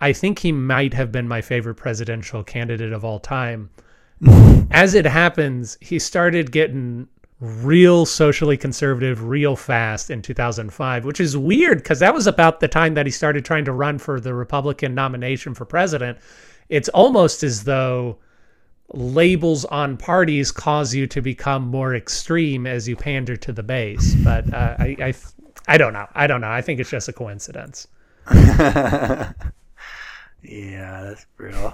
[0.00, 3.68] I think he might have been my favorite presidential candidate of all time.
[4.70, 7.08] As it happens, he started getting
[7.40, 12.68] real socially conservative real fast in 2005, which is weird because that was about the
[12.68, 16.18] time that he started trying to run for the Republican nomination for president.
[16.68, 18.18] It's almost as though
[18.92, 24.14] labels on parties cause you to become more extreme as you pander to the base.
[24.16, 25.14] But uh, I, I,
[25.66, 26.06] I don't know.
[26.14, 26.50] I don't know.
[26.50, 27.88] I think it's just a coincidence.
[30.42, 31.72] Yeah, that's brutal.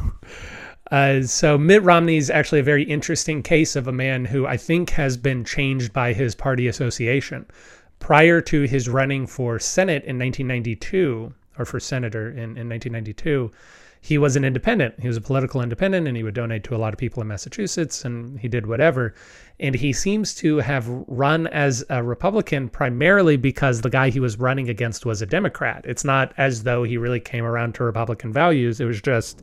[0.91, 4.57] Uh, so Mitt Romney is actually a very interesting case of a man who I
[4.57, 7.47] think has been changed by his party association.
[7.99, 13.51] Prior to his running for Senate in 1992, or for senator in, in 1992,
[14.01, 14.95] he was an independent.
[15.01, 17.27] He was a political independent and he would donate to a lot of people in
[17.27, 19.15] Massachusetts and he did whatever.
[19.59, 24.39] And he seems to have run as a Republican primarily because the guy he was
[24.39, 25.85] running against was a Democrat.
[25.89, 28.81] It's not as though he really came around to Republican values.
[28.81, 29.43] It was just,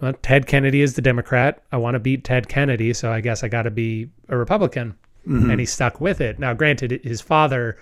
[0.00, 1.62] well, Ted Kennedy is the Democrat.
[1.72, 4.96] I want to beat Ted Kennedy, so I guess I got to be a Republican.
[5.26, 6.38] And he stuck with it.
[6.38, 7.76] Now, granted, his father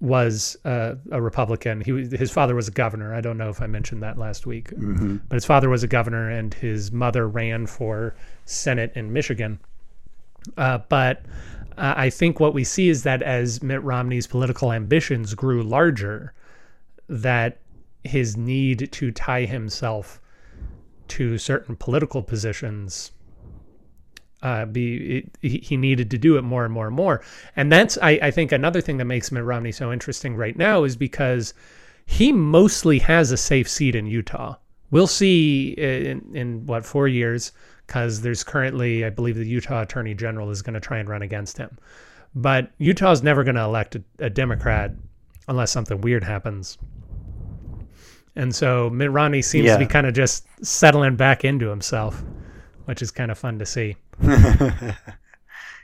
[0.00, 1.80] was uh, a Republican.
[1.80, 3.14] He was- his father was a governor.
[3.14, 4.70] I don't know if I mentioned that last week,
[5.28, 9.58] but his father was a governor, and his mother ran for Senate in Michigan.
[10.56, 11.22] Uh, but
[11.78, 16.34] uh, I think what we see is that as Mitt Romney's political ambitions grew larger,
[17.08, 17.58] that
[18.04, 20.20] his need to tie himself
[21.08, 23.12] to certain political positions
[24.42, 27.22] uh, be it, he, needed to do it more and more and more.
[27.56, 30.84] And that's I, I think another thing that makes Mitt Romney so interesting right now
[30.84, 31.54] is because
[32.04, 34.56] he mostly has a safe seat in Utah.
[34.90, 37.52] We'll see in, in what four years
[37.86, 41.22] because there's currently I believe the Utah Attorney General is going to try and run
[41.22, 41.78] against him.
[42.34, 44.92] But Utah's never going to elect a, a Democrat
[45.48, 46.76] unless something weird happens.
[48.36, 49.72] And so Mitt Romney seems Yeah.
[49.74, 52.22] to be kind of just settling back into himself,
[52.84, 53.96] which is kind of fun to see.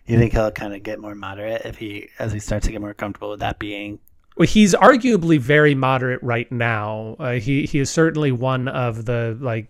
[0.04, 2.80] You think he'll kind of get more moderate if he, as he starts to get
[2.80, 4.00] more comfortable with that being?
[4.36, 7.14] Well, he's arguably very moderate right now.
[7.20, 9.68] Uh, he he is certainly one of the like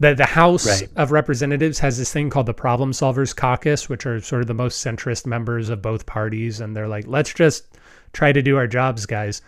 [0.00, 0.88] the the House Right.
[0.96, 4.54] of Representatives has this thing called the Problem Solvers Caucus, which are sort of the
[4.54, 7.78] most centrist members of both parties, and they're like, let's just
[8.12, 9.40] try to do our jobs, guys.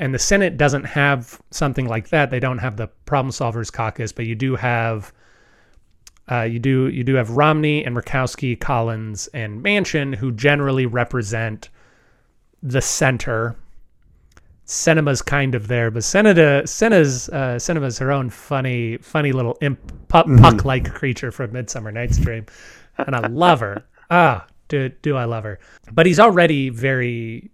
[0.00, 2.30] And the Senate doesn't have something like that.
[2.30, 5.12] They don't have the Problem Solvers Caucus, but you do have
[6.30, 11.68] uh, you do you do have Romney and Murkowski, Collins, and Manchin, who generally represent
[12.62, 13.56] the center.
[14.64, 19.80] Sinema's kind of there, but Senata Sena's uh, Sinema's her own funny, funny little imp,
[20.08, 22.46] puck, puck-like creature from Midsummer Night's Dream,
[22.96, 23.84] and I love her.
[24.10, 25.58] Ah, do do I love her?
[25.92, 27.50] But he's already very,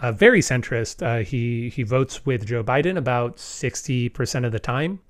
[0.00, 1.02] uh, very centrist.
[1.02, 5.00] Uh, he he votes with Joe Biden about sixty percent of the time,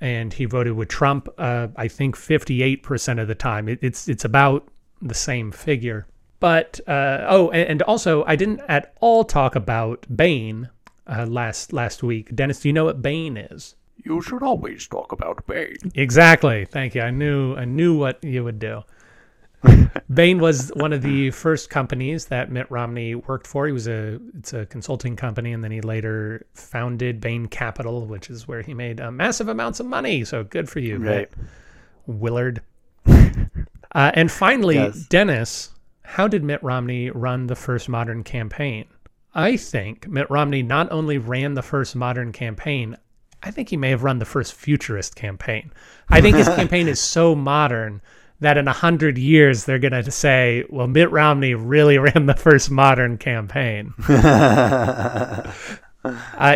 [0.00, 1.28] and he voted with Trump.
[1.38, 3.68] Uh, I think fifty-eight percent of the time.
[3.68, 4.68] It, it's it's about
[5.02, 6.06] the same figure.
[6.40, 10.68] But uh, oh, and, and also I didn't at all talk about Bain
[11.06, 12.34] uh, last last week.
[12.34, 13.76] Dennis, do you know what Bain is?
[14.04, 15.76] You should always talk about Bain.
[15.94, 16.66] Exactly.
[16.66, 17.00] Thank you.
[17.00, 18.82] I knew I knew what you would do.
[20.12, 23.66] Bain was one of the first companies that Mitt Romney worked for.
[23.66, 28.30] He was a it's a consulting company, and then he later founded Bain Capital, which
[28.30, 30.24] is where he made uh, massive amounts of money.
[30.24, 31.30] So good for you, Right.
[32.06, 32.60] Willard.
[33.06, 35.06] uh, and finally, Yes.
[35.06, 35.70] Dennis,
[36.02, 38.86] how did Mitt Romney run the first modern campaign?
[39.34, 42.96] I think Mitt Romney not only ran the first modern campaign,
[43.42, 45.72] I think he may have run the first futurist campaign.
[46.08, 48.00] I think his campaign is so modern
[48.44, 52.34] that in a hundred years they're going to say, "Well, Mitt Romney really ran the
[52.34, 55.52] first modern campaign." uh,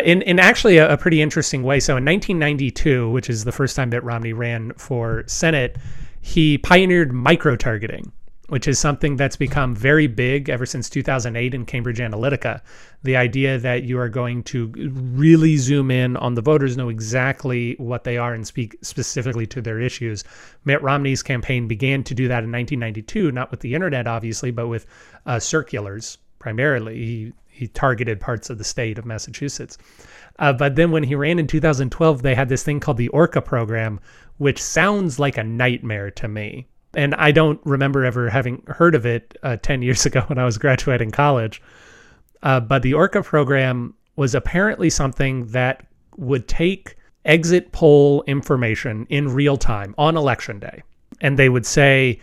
[0.03, 1.79] in in actually a, a pretty interesting way.
[1.79, 5.77] So in 1992, which is the first time Mitt Romney ran for Senate,
[6.21, 8.11] he pioneered micro targeting.
[8.49, 12.61] Which is something that's become very big ever since 2008 in Cambridge Analytica.
[13.03, 14.67] The idea that you are going to
[15.13, 19.61] really zoom in on the voters, know exactly what they are, and speak specifically to
[19.61, 20.23] their issues.
[20.65, 24.67] Mitt Romney's campaign began to do that in 1992, not with the internet, obviously, but
[24.67, 24.85] with
[25.25, 26.95] uh, circulars primarily.
[26.97, 29.77] He, he targeted parts of the state of Massachusetts.
[30.39, 33.41] Uh, but then when he ran in 2012, they had this thing called the Orca
[33.41, 33.99] program,
[34.37, 39.05] which sounds like a nightmare to me and I don't remember ever having heard of
[39.05, 41.61] it uh, 10 years ago when I was graduating college.
[42.41, 45.85] Uh, but the ORCA program was apparently something that
[46.17, 50.83] would take exit poll information in real time on election day.
[51.21, 52.19] And they would say,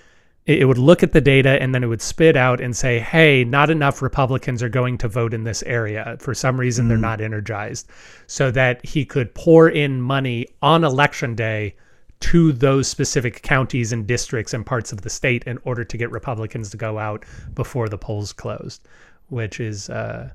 [0.46, 3.42] it would look at the data and then it would spit out and say, hey,
[3.42, 6.16] not enough Republicans are going to vote in this area.
[6.20, 6.88] For some reason, mm.
[6.88, 7.90] they're not energized.
[8.29, 11.74] So that he could pour in money on election day
[12.20, 16.11] to those specific counties and districts and parts of the state in order to get
[16.11, 17.24] Republicans to go out
[17.55, 18.87] before the polls closed,
[19.29, 20.31] which is uh,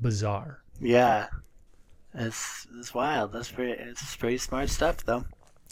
[0.00, 0.62] bizarre.
[0.80, 1.26] Yeah,
[2.14, 3.32] it's it's wild.
[3.32, 3.72] That's pretty.
[3.72, 5.24] It's pretty smart stuff, though.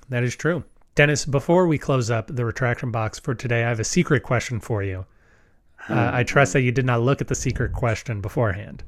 [0.08, 0.64] That is true.
[0.94, 4.60] Dennis, before we close up the retraction box for today, I have a secret question
[4.60, 5.06] for you.
[5.88, 8.84] Uh, I trust that you did not look at the secret question beforehand.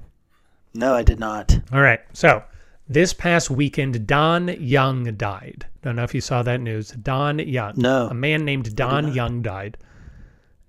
[0.73, 1.59] No, I did not.
[1.73, 2.01] All right.
[2.13, 2.43] So
[2.89, 5.67] this past weekend, Don Young died.
[5.83, 6.91] Don't know if you saw that news.
[6.91, 7.75] Don Young.
[7.77, 8.09] No.
[8.09, 9.77] A man named Don Young died.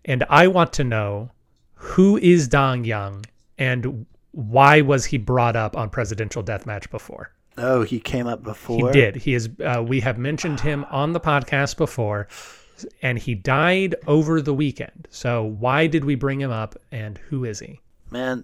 [0.05, 1.31] And I want to know
[1.73, 3.25] who is Don Young
[3.57, 7.31] and why was he brought up on Presidential Deathmatch before?
[7.57, 8.87] Oh, he came up before?
[8.87, 9.15] He did.
[9.15, 9.49] He is.
[9.63, 12.27] Uh, we have mentioned him on the podcast before,
[13.01, 15.07] and he died over the weekend.
[15.09, 17.79] So why did we bring him up, and who is he?
[18.11, 18.43] Man,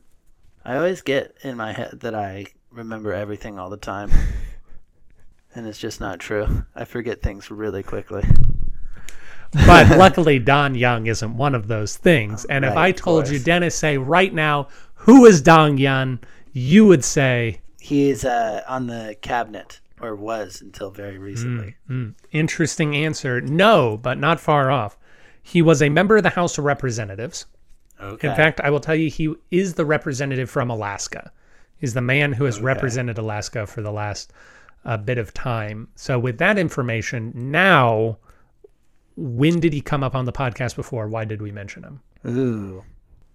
[0.66, 4.12] I always get in my head that I remember everything all the time.
[5.56, 6.66] and it's just not true.
[6.76, 8.24] I forget things really quickly.
[9.52, 12.46] but luckily, Don Young isn't one of those things.
[12.46, 16.20] And right, if I told you, Dennis, say right now, who is Don Young,
[16.52, 21.76] you would say he's uh, on the cabinet or was until very recently.
[21.90, 22.14] Mm, mm.
[22.32, 23.40] Interesting answer.
[23.42, 24.98] No, but not far off.
[25.42, 27.46] He was a member of the House of Representatives.
[28.02, 28.30] Okay.
[28.30, 31.32] In fact, I will tell you, he is the representative from Alaska.
[31.84, 32.64] He's the man who has okay.
[32.64, 34.32] represented Alaska for the last
[34.86, 35.90] uh, bit of time.
[35.96, 38.20] So with that information, now,
[39.18, 41.10] when did he come up on the podcast before?
[41.10, 42.00] Why did we mention him?
[42.26, 42.86] Ooh,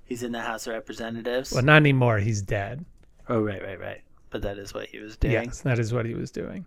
[0.07, 1.53] he's in the House of Representatives.
[1.53, 2.21] Well, not anymore.
[2.21, 2.87] He's dead.
[3.29, 4.01] Oh, right, right, right.
[4.31, 5.35] But that is what he was doing.
[5.35, 6.65] Yes, that is what he was doing.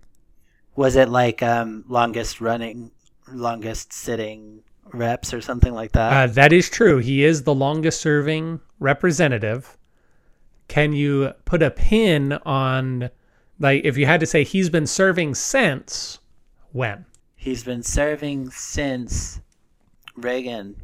[0.76, 2.91] Was it like um, longest running,
[3.28, 4.62] longest sitting
[4.94, 6.30] reps or something like that?
[6.30, 7.00] Uh, that is true.
[7.00, 9.80] He is the longest serving representative
[10.71, 13.10] can you put a pin on
[13.60, 16.19] like if you had to say he's been serving since
[16.71, 17.05] when?
[17.36, 19.41] He's been serving since
[20.15, 20.77] Reagan.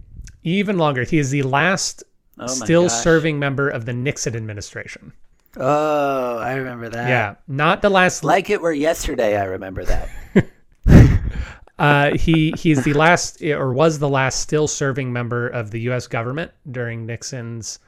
[0.44, 1.06] Even longer.
[1.06, 2.04] He is the last
[2.38, 3.02] oh still gosh.
[3.02, 5.14] serving member of the Nixon administration.
[5.56, 7.08] Oh, I remember that.
[7.08, 8.26] Yeah, not the last.
[8.26, 9.38] Like it were yesterday.
[9.38, 10.10] I remember that.
[11.80, 16.08] uh, he he's the last or was the last still serving member of the U.S.
[16.08, 17.80] government during Nixon's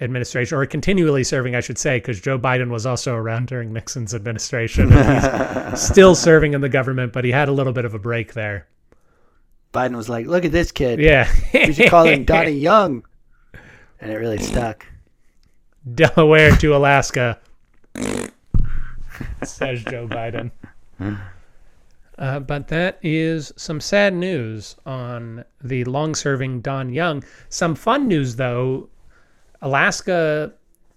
[0.00, 4.14] administration, or continually serving, I should say, because Joe Biden was also around during Nixon's
[4.14, 4.90] administration.
[5.70, 8.34] he's still serving in the government, but he had a little bit of a break
[8.34, 8.66] there.
[9.72, 11.00] Biden was like, "Look at this kid.
[11.00, 13.04] Yeah, we should call him Donnie Young,"
[14.00, 14.86] and it really stuck.
[15.94, 17.38] Delaware to Alaska,
[19.44, 20.50] says Joe Biden.
[22.18, 27.22] Uh, but that is some sad news on the long-serving Don Young.
[27.50, 28.88] Some fun news, though,
[29.66, 30.52] Alaska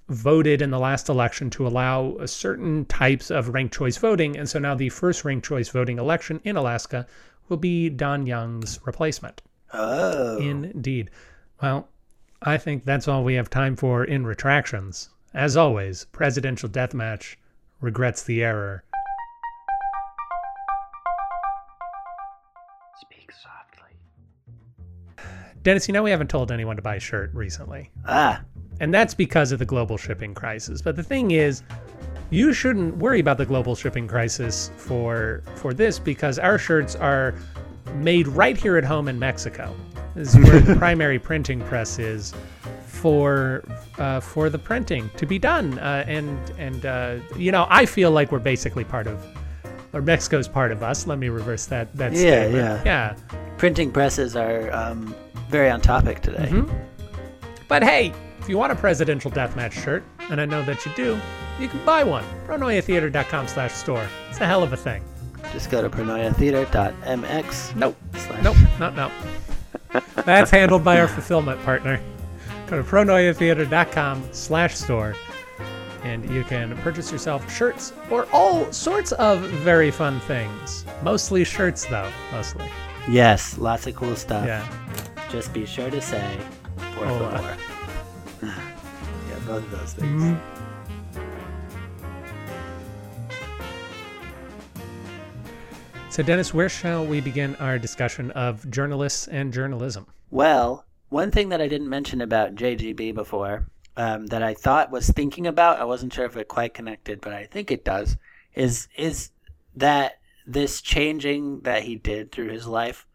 [0.09, 4.37] voted in the last election to allow certain types of ranked choice voting.
[4.37, 7.07] And so now the first ranked choice voting election in Alaska
[7.47, 9.41] will be Don Young's replacement.
[9.73, 10.37] Oh.
[10.37, 11.09] Indeed.
[11.63, 11.87] Well,
[12.43, 15.09] I think that's all we have time for in retractions.
[15.33, 17.37] As always, Presidential Deathmatch
[17.81, 18.83] regrets the error.
[25.63, 27.91] Dennis, you know we haven't told anyone to buy a shirt recently.
[28.07, 28.41] Ah.
[28.79, 30.81] And that's because of the global shipping crisis.
[30.81, 31.63] But the thing is,
[32.29, 37.35] you shouldn't worry about the global shipping crisis for for this because our shirts are
[37.95, 39.75] made right here at home in Mexico.
[40.15, 42.33] This is where the primary printing press is
[42.85, 43.63] for
[43.97, 45.79] uh, for the printing to be done.
[45.79, 49.25] Uh, and and uh, you know, I feel like we're basically part of,
[49.93, 51.07] or Mexico's part of us.
[51.07, 51.95] Let me reverse that.
[51.95, 52.85] That yeah, statement.
[52.85, 53.37] yeah, yeah.
[53.57, 55.15] Printing presses are um,
[55.49, 56.49] very on topic today.
[56.49, 56.69] Mm -hmm.
[57.67, 61.19] But hey, if you want a presidential deathmatch shirt, and I know that you do,
[61.59, 62.23] you can buy one.
[62.47, 64.07] PronoiaTheater.com slash store.
[64.29, 65.03] It's a hell of a thing.
[65.53, 67.75] Just go to pronoiatheater.mx.
[67.75, 67.95] Nope.
[68.15, 68.43] Slash.
[68.43, 68.57] Nope.
[68.79, 69.11] No, no.
[70.25, 71.99] That's handled by our fulfillment partner.
[72.67, 75.15] Go to pronoiatheater.com slash store
[76.03, 80.85] and you can purchase yourself shirts or all sorts of very fun things.
[81.03, 82.09] Mostly shirts, though.
[82.31, 82.69] Mostly.
[83.09, 84.45] Yes, lots of cool stuff.
[84.45, 84.67] Yeah.
[85.31, 86.37] Just be sure to say,
[86.95, 87.37] por Hola.
[87.37, 87.57] favor.
[88.43, 90.23] yeah, both of those things.
[90.23, 90.59] Mm-hmm.
[96.09, 100.07] So, Dennis, where shall we begin our discussion of journalists and journalism?
[100.31, 103.67] Well, one thing that I didn't mention about JGB before,
[103.99, 107.33] um, that I thought was thinking about, I wasn't sure if it quite connected, but
[107.33, 108.15] I think it does,
[108.55, 109.31] is is
[109.75, 113.05] that this changing that he did through his life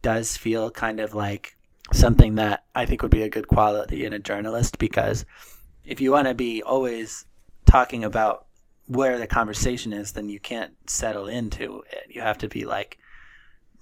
[0.00, 1.58] does feel kind of like
[1.92, 5.26] something that I think would be a good quality in a journalist because
[5.84, 7.26] if you want to be always
[7.66, 8.46] talking about
[8.86, 12.06] where the conversation is, then you can't settle into it.
[12.08, 12.98] You have to be like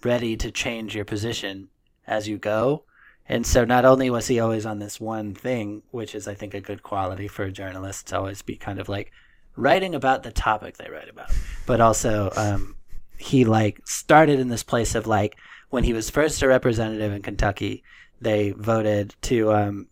[0.03, 1.69] ready to change your position
[2.05, 2.83] as you go.
[3.29, 6.55] And so not only was he always on this one thing, which is I think
[6.55, 9.13] a good quality for a journalist to always be kind of like
[9.57, 11.31] writing about the topic they write about,
[11.67, 12.77] but also um,
[13.19, 15.37] he like started in this place of like
[15.71, 17.83] when he was first a representative in Kentucky,
[18.21, 19.89] they voted to um,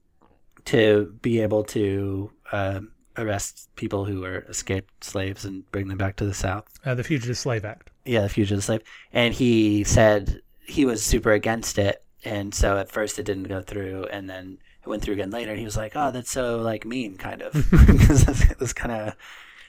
[0.67, 6.17] to be able to um, arrest people who were escaped slaves and bring them back
[6.17, 6.65] to the South.
[6.85, 7.91] Uh, the Fugitive Slave Act.
[8.07, 8.83] Yeah, the fugitive slave.
[9.13, 12.03] And he said he was super against it.
[12.27, 15.51] And so at first it didn't go through, and then it went through again later.
[15.53, 17.53] And he was like, "Oh, that's so like mean, kind of."
[17.87, 19.15] Because it was kind of.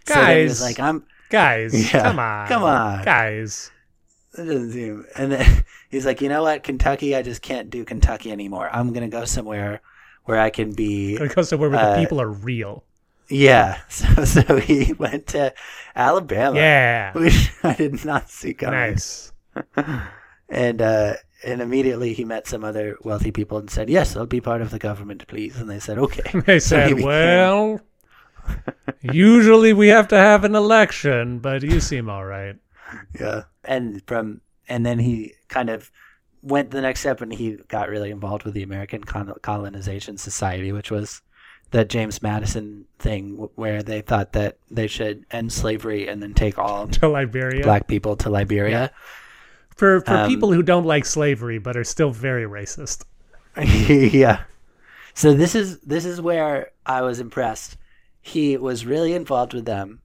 [0.08, 0.62] So he was Guys.
[0.62, 2.48] like, "I'm." Guys, Yeah, come on.
[2.48, 3.04] come on.
[3.04, 3.70] Guys.
[4.34, 5.06] It doesn't seem.
[5.18, 7.16] And then he's like, "You know what, Kentucky?
[7.16, 8.70] I just can't do Kentucky anymore.
[8.74, 9.82] I'm gonna go somewhere
[10.26, 12.84] where I can be." Gotta go somewhere where Uh, the people are real.
[13.30, 13.78] Yeah.
[13.90, 15.54] So so he went to
[15.96, 16.56] Alabama.
[16.58, 17.12] Yeah.
[17.14, 18.80] Which I did not see coming.
[18.80, 19.32] Nice.
[20.50, 21.14] and uh,
[21.44, 24.72] and immediately he met some other wealthy people and said, "Yes, I'll be part of
[24.72, 27.80] the government, please." And they said, "Okay." They So said, became- well,
[29.02, 32.56] usually we have to have an election, but you seem all right.
[33.20, 33.44] yeah.
[33.64, 35.92] And from and then he kind of
[36.42, 40.92] went the next step, and he got really involved with the American Colonization Society, which
[40.92, 41.22] was
[41.72, 46.58] the James Madison thing, where they thought that they should end slavery and then take
[46.58, 47.64] all To Liberia.
[47.64, 48.92] black people to Liberia.
[49.78, 53.06] For, for Um, people who don't like slavery but are still very racist.
[53.58, 54.44] yeah.
[55.14, 57.78] So this is this is where I was impressed.
[58.22, 60.02] He was really involved with them,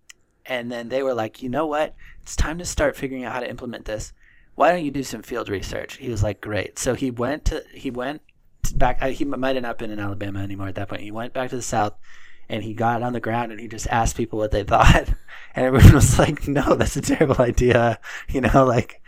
[0.47, 1.95] and then they were like, you know what?
[2.23, 4.13] It's time to start figuring out how to implement this.
[4.55, 5.97] Why don't you do some field research?
[5.97, 6.79] He was like, great.
[6.79, 8.23] So he went to he went
[8.75, 8.99] back.
[9.03, 11.03] uh, He might have not been in Alabama anymore at that point.
[11.03, 11.95] He went back to the South,
[12.49, 15.09] and he got on the ground and he just asked people what they thought,
[15.55, 17.99] and everyone was like, no, that's a terrible idea.
[18.29, 19.03] You know, like.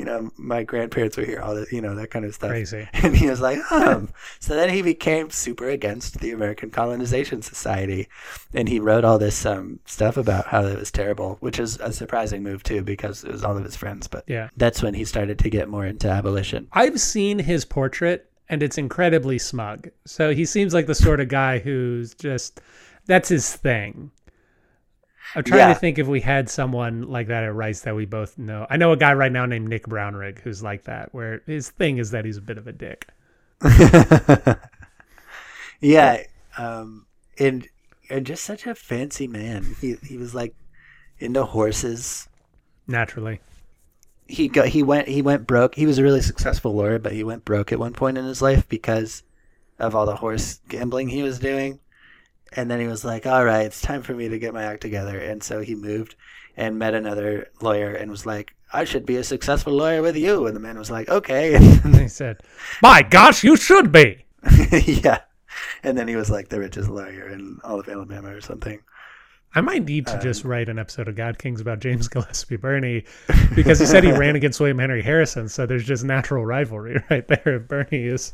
[0.00, 2.48] You know, my grandparents were here, all that, you know, that kind of stuff.
[2.50, 2.88] Crazy.
[3.02, 4.08] And he was like, um.
[4.38, 8.08] So then he became super against the American Colonization Society.
[8.54, 11.92] And he wrote all this um, stuff about how it was terrible, which is a
[11.92, 14.08] surprising move, too, because it was all of his friends.
[14.08, 14.48] But Yeah.
[14.56, 16.68] that's when he started to get more into abolition.
[16.72, 19.90] I've seen his portrait and it's incredibly smug.
[20.06, 22.60] So he seems like the sort of guy who's just
[23.06, 24.10] that's his thing.
[25.34, 25.68] I'm trying Yeah.
[25.74, 28.66] to think if we had someone like that at Rice that we both know.
[28.68, 31.98] I know a guy right now named Nick Brownrigg who's like that, where his thing
[31.98, 33.06] is that he's a bit of a dick.
[35.80, 36.22] Yeah.
[36.58, 37.06] Um,
[37.38, 37.66] and,
[38.10, 39.76] and just such a fancy man.
[39.80, 40.54] He, he was like
[41.18, 42.28] into horses.
[42.86, 43.40] Naturally.
[44.26, 45.74] he got he went he went broke.
[45.74, 48.42] He was a really successful lawyer, but he went broke at one point in his
[48.42, 49.22] life because
[49.78, 51.78] of all the horse gambling he was doing.
[52.52, 54.80] And then he was like, "All right, it's time for me to get my act
[54.82, 56.16] together." And so he moved
[56.56, 60.46] and met another lawyer and was like, "I should be a successful lawyer with you."
[60.46, 62.38] And the man was like, "Okay." And he said,
[62.82, 64.24] "My gosh, you should be."
[64.72, 65.20] yeah.
[65.82, 68.80] And then he was like the richest lawyer in all of Alabama or something.
[69.54, 72.56] I might need to Um, just write an episode of God Kings about James Gillespie
[72.56, 73.04] Birney
[73.54, 77.26] because he said he ran against William Henry Harrison, so there's just natural rivalry right
[77.26, 77.58] there.
[77.58, 78.32] Bernie is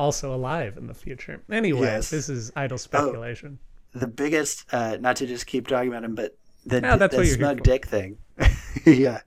[0.00, 1.42] also alive in the future.
[1.50, 2.12] Anyway, Yes.
[2.12, 2.16] Oh.
[2.16, 3.58] this is idle speculation.
[3.92, 7.62] the biggest uh not to just keep talking about him but the, No, the smug
[7.62, 8.18] dick thing
[8.86, 9.20] yeah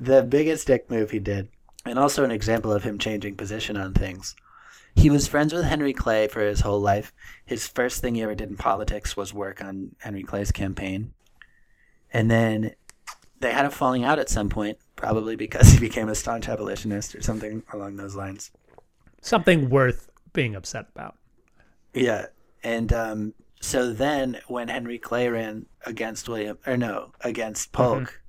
[0.00, 1.48] the biggest dick move he did
[1.84, 4.34] and also an example of him changing position on things
[4.96, 7.12] he was friends with henry clay for his whole life
[7.44, 11.12] his first thing he ever did in politics was work on henry clay's campaign
[12.12, 12.70] and then
[13.40, 17.14] they had a falling out at some point probably because he became a staunch abolitionist
[17.14, 18.50] or something along those lines
[19.24, 21.16] Something worth being upset about.
[21.94, 22.26] Yeah,
[22.62, 28.20] and um, so then when Henry Clay ran against William, or no, against Polk,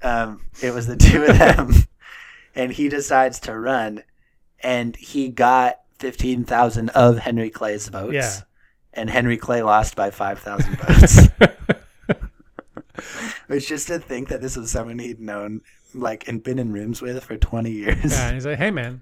[0.00, 1.72] um, it was the two of them,
[2.54, 4.02] and he decides to run,
[4.60, 8.14] and he got fifteen thousand of Henry Clay's votes.
[8.14, 8.32] Yeah.
[8.94, 11.28] and Henry Clay lost by five thousand votes.
[13.50, 15.62] It's just to think that this was someone he'd known,
[15.94, 18.12] like, and been in rooms with for twenty years.
[18.12, 19.00] Yeah, and he's like, "Hey, man,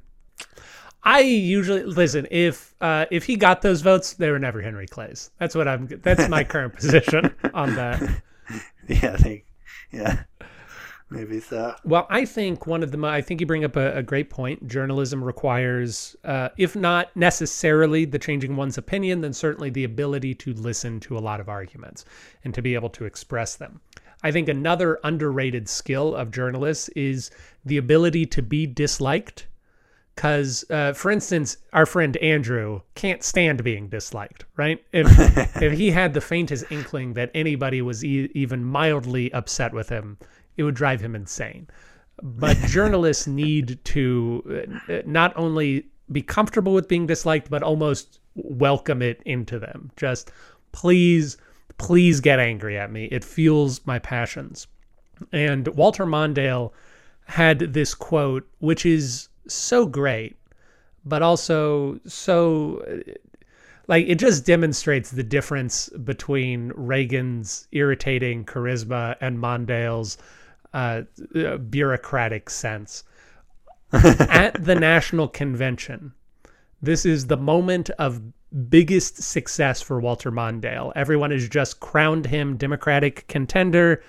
[1.07, 2.27] I usually listen.
[2.33, 5.31] If uh, if he got those votes, they were never Henry Clay's.
[5.39, 5.87] That's what I'm.
[6.03, 8.03] That's my current position on that.
[8.89, 9.47] yeah, I think,
[9.93, 10.25] yeah,
[11.09, 11.77] maybe so.
[11.85, 13.07] Well, I think one of the.
[13.07, 14.67] I think you bring up a, a great point.
[14.67, 20.55] Journalism requires, uh, if not necessarily the changing one's opinion, then certainly the ability to
[20.55, 22.05] listen to a lot of arguments
[22.43, 23.81] and to be able to express them.
[24.25, 27.31] I think another underrated skill of journalists is
[27.65, 29.47] the ability to be disliked.
[30.17, 34.83] Because, uh, for instance, our friend Andrew can't stand being disliked, right?
[34.93, 35.07] If
[35.63, 40.17] if he had the faintest inkling that anybody was e even mildly upset with him,
[40.57, 41.69] it would drive him insane.
[42.23, 49.03] But journalists need to uh, not only be comfortable with being disliked, but almost welcome
[49.03, 49.91] it into them.
[49.97, 50.31] Just
[50.73, 51.37] please,
[51.77, 53.05] please get angry at me.
[53.07, 54.67] It fuels my passions.
[55.33, 56.73] And Walter Mondale
[57.27, 60.37] had this quote, which is so great,
[61.05, 62.85] but also so
[63.89, 70.19] like it just demonstrates the difference between Reagan's irritating charisma and Mondale's
[70.75, 71.03] uh,
[71.35, 73.05] uh, bureaucratic sense.
[73.93, 76.13] At the national convention,
[76.83, 78.21] this is the moment of
[78.69, 80.93] biggest success for Walter Mondale.
[80.97, 84.03] Everyone has just crowned him Democratic contender,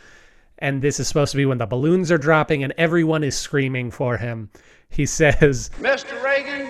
[0.58, 3.92] and this is supposed to be when the balloons are dropping and everyone is screaming
[3.92, 4.50] for him.
[4.90, 6.22] He says, Mr.
[6.24, 6.68] Reagan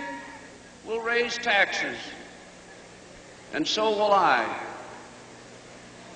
[0.85, 1.97] will raise taxes,
[3.53, 4.45] and so will I.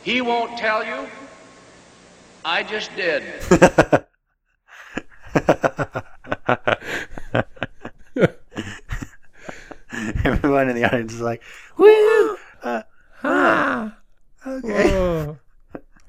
[0.04, 1.08] He won't tell you.
[2.44, 3.24] I just did.
[10.24, 11.44] Everyone in the audience is like,
[11.78, 12.82] "Woo!" Uh,
[13.24, 13.98] "Ah,
[14.48, 14.98] okay.
[14.98, 15.38] oh,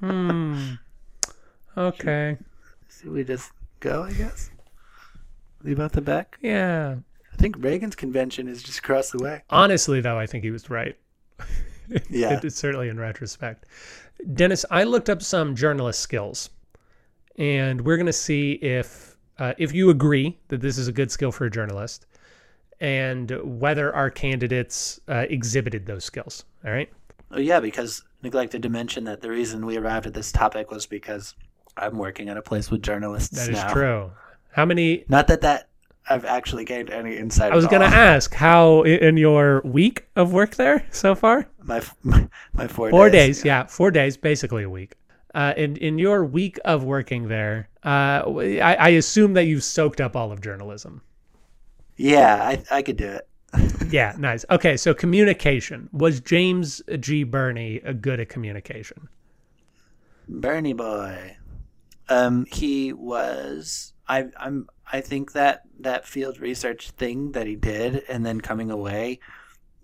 [0.01, 0.73] hmm,
[1.77, 2.39] okay,
[2.91, 4.05] Should we just go?
[4.05, 4.51] I guess.
[5.65, 6.39] Leave out the back.
[6.41, 6.97] yeah."
[7.33, 9.43] I think Reagan's convention is just across the way.
[9.49, 10.97] Honestly, though, I think he was right.
[12.09, 12.35] Yeah.
[12.39, 13.67] It- it's certainly in retrospect.
[14.35, 16.49] Dennis, I looked up some journalist skills,
[17.39, 21.11] and we're going to see if uh, if you agree that this is a good
[21.11, 22.07] skill for a journalist,
[22.81, 26.45] and whether our candidates uh, exhibited those skills.
[26.65, 26.89] All right.
[27.31, 30.87] Oh yeah, because neglected to mention that the reason we arrived at this topic was
[30.87, 31.35] because
[31.77, 33.73] I'm working at a place with journalists That is now.
[33.73, 34.11] true.
[34.53, 35.05] How many?
[35.09, 35.69] Not that that
[36.09, 37.53] I've actually gained any insight.
[37.53, 41.47] I was going to ask how in your week of work there so far.
[41.63, 44.95] my my, my four, Four days, yeah, four days, basically a week.
[45.35, 50.01] Uh, in in your week of working there, uh, I, I assume that you've soaked
[50.01, 51.03] up all of journalism.
[51.97, 53.29] Yeah, I I could do it.
[53.91, 54.47] Yeah, nice.
[54.49, 57.25] Okay, so communication was James G.
[57.25, 59.09] Birney a good at communication?
[60.27, 61.37] Birney boy.
[62.09, 63.93] Um, he was.
[64.13, 64.69] I I'm.
[64.93, 69.21] I think that that field research thing that he did, and then coming away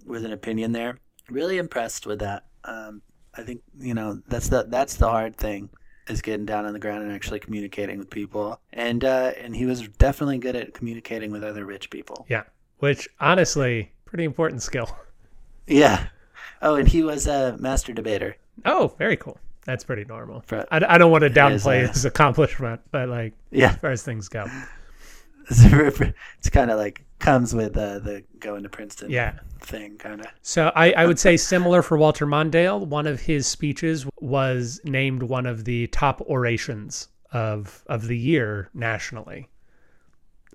[0.04, 0.98] with an opinion there,
[1.30, 2.44] really impressed with that.
[2.64, 3.02] Um,
[3.34, 5.70] I think you know that's the that's the hard thing
[6.08, 8.60] is getting down on the ground and actually communicating with people.
[8.72, 12.26] And uh, and he was definitely good at communicating with other rich people.
[12.28, 12.44] Yeah,
[12.78, 14.94] which honestly, pretty important skill.
[15.66, 16.08] Yeah.
[16.60, 18.36] Oh, and he was a master debater.
[18.64, 19.38] Oh, very cool.
[19.68, 20.40] That's pretty normal.
[20.46, 23.72] For- I, I don't want to is, downplay uh, his accomplishment, but like Yeah.
[23.72, 24.46] as far as things go,
[25.50, 29.38] it's kind of like comes with uh, the going to Princeton yeah.
[29.60, 30.26] thing, kind of.
[30.40, 32.86] So I, I would say similar for Walter Mondale.
[32.86, 38.70] One of his speeches was named one of the top orations of of the year
[38.72, 39.50] nationally.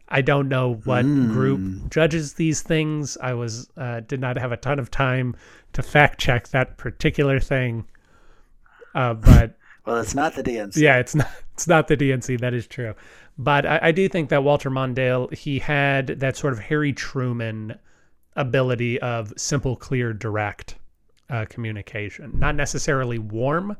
[0.09, 3.15] I don't know what group judges these things.
[3.21, 5.35] I was uh, did not have a ton of time
[5.73, 7.85] to fact check that particular thing,
[8.95, 10.77] uh, but Well, it's not the DNC.
[10.77, 12.39] yeah, it's not it's not the DNC.
[12.39, 12.93] That is true,
[13.37, 17.77] but I, I do think that Walter Mondale he had that sort of Harry Truman
[18.35, 20.75] ability of simple, clear, direct
[21.29, 22.31] uh, communication.
[22.39, 23.75] Not necessarily warm,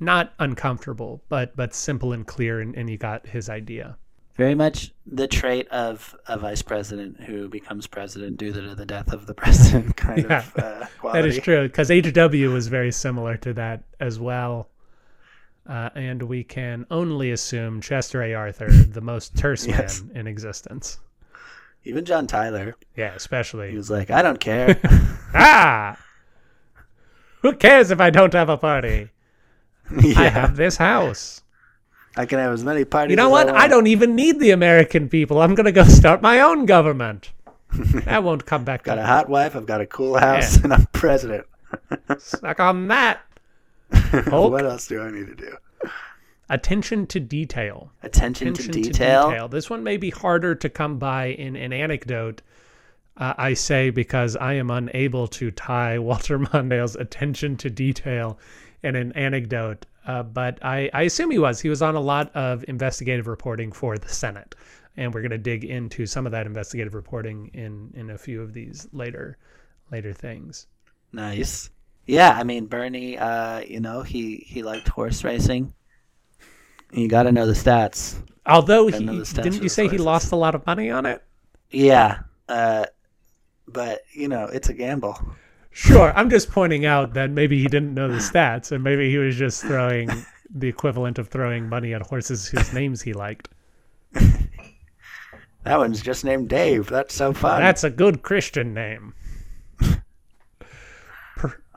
[0.00, 3.96] not uncomfortable, but but simple and clear, and, and you got his idea.
[4.38, 9.12] Very much the trait of a vice president who becomes president due to the death
[9.12, 11.20] of the president kind Yeah, of uh, quality.
[11.22, 14.68] That is true because HW was very similar to that as well.
[15.68, 18.32] Uh, and we can only assume Chester A.
[18.32, 20.02] Arthur, the most terse Yes.
[20.02, 20.98] man in existence.
[21.84, 24.80] Even John Tyler, Yeah, especially he was like, I don't care.
[25.34, 25.98] Ah!
[27.42, 29.10] Who cares if I don't have a party?
[30.00, 30.20] yeah.
[30.20, 31.42] I have this house.
[32.18, 33.48] I can have as many parties You know what?
[33.48, 35.40] I, I don't even need the American people.
[35.40, 37.30] I'm going to go start my own government.
[38.04, 38.82] that won't come back.
[38.82, 39.54] Got a hot wife.
[39.54, 41.46] I've got a cool house, and I'm president.
[42.18, 43.20] Suck on that.
[44.24, 45.56] What else do I need to do?
[46.50, 47.92] Attention to detail.
[48.02, 49.46] Attention, Attention to, detail.
[49.48, 52.42] This one may be harder to come by in an anecdote.
[53.16, 58.38] Uh, I say because I am unable to tie Walter Mondale's attention to detail
[58.82, 59.86] in an anecdote.
[60.08, 61.60] Uh, but I, I assume he was.
[61.60, 64.54] He was on a lot of investigative reporting for the Senate,
[64.96, 68.40] and we're going to dig into some of that investigative reporting in in a few
[68.40, 69.36] of these later
[69.92, 70.66] later things.
[71.12, 71.68] Nice.
[72.06, 73.18] Yeah, I mean Birney.
[73.18, 75.74] Uh, you know, he he liked horse racing.
[76.90, 78.18] You got to know the stats.
[78.46, 81.22] Although he stats didn't you say he lost a lot of money on it?
[81.70, 82.20] Yeah.
[82.48, 82.86] Uh,
[83.66, 85.20] but you know, it's a gamble.
[85.78, 89.16] Sure, I'm just pointing out that maybe he didn't know the stats, and maybe he
[89.16, 90.10] was just throwing
[90.52, 93.48] the equivalent of throwing money at horses whose names he liked.
[95.64, 96.88] That one's just named Dave.
[96.88, 97.60] That's so fun.
[97.60, 99.12] That's a good Christian name.
[99.80, 99.98] I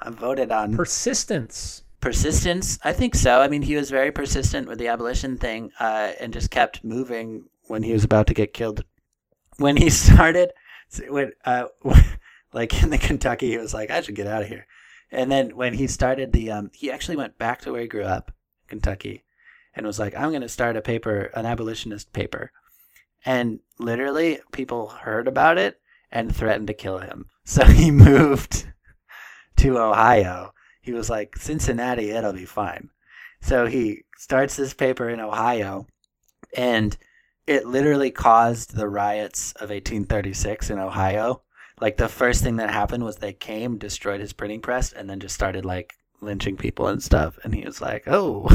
[0.09, 1.83] voted on Persistence.
[1.99, 2.79] persistence.
[2.83, 3.41] I think so.
[3.41, 7.45] I mean, he was very persistent with the abolition thing, uh, and just kept moving
[7.67, 8.85] when he was about to get killed.
[9.57, 10.53] When he started,
[11.09, 11.65] when uh,
[12.53, 14.67] like in the Kentucky, he was like, "I should get out of here."
[15.11, 18.03] And then when he started the, um, he actually went back to where he grew
[18.03, 18.31] up,
[18.67, 19.23] Kentucky,
[19.75, 22.51] and was like, "I'm going to start a paper, an abolitionist paper."
[23.25, 25.79] And literally, people heard about it
[26.11, 27.25] and threatened to kill him.
[27.43, 28.67] So he moved
[29.57, 32.89] to Ohio he was like, Cincinnati, it'll be fine.
[33.39, 35.87] So he starts this paper in Ohio,
[36.57, 36.97] and
[37.47, 41.43] it literally caused the riots of 1836 in Ohio.
[41.81, 45.19] Like, the first thing that happened was they came, destroyed his printing press, and then
[45.19, 47.37] just started, like, lynching people and stuff.
[47.43, 48.47] And he was like, oh.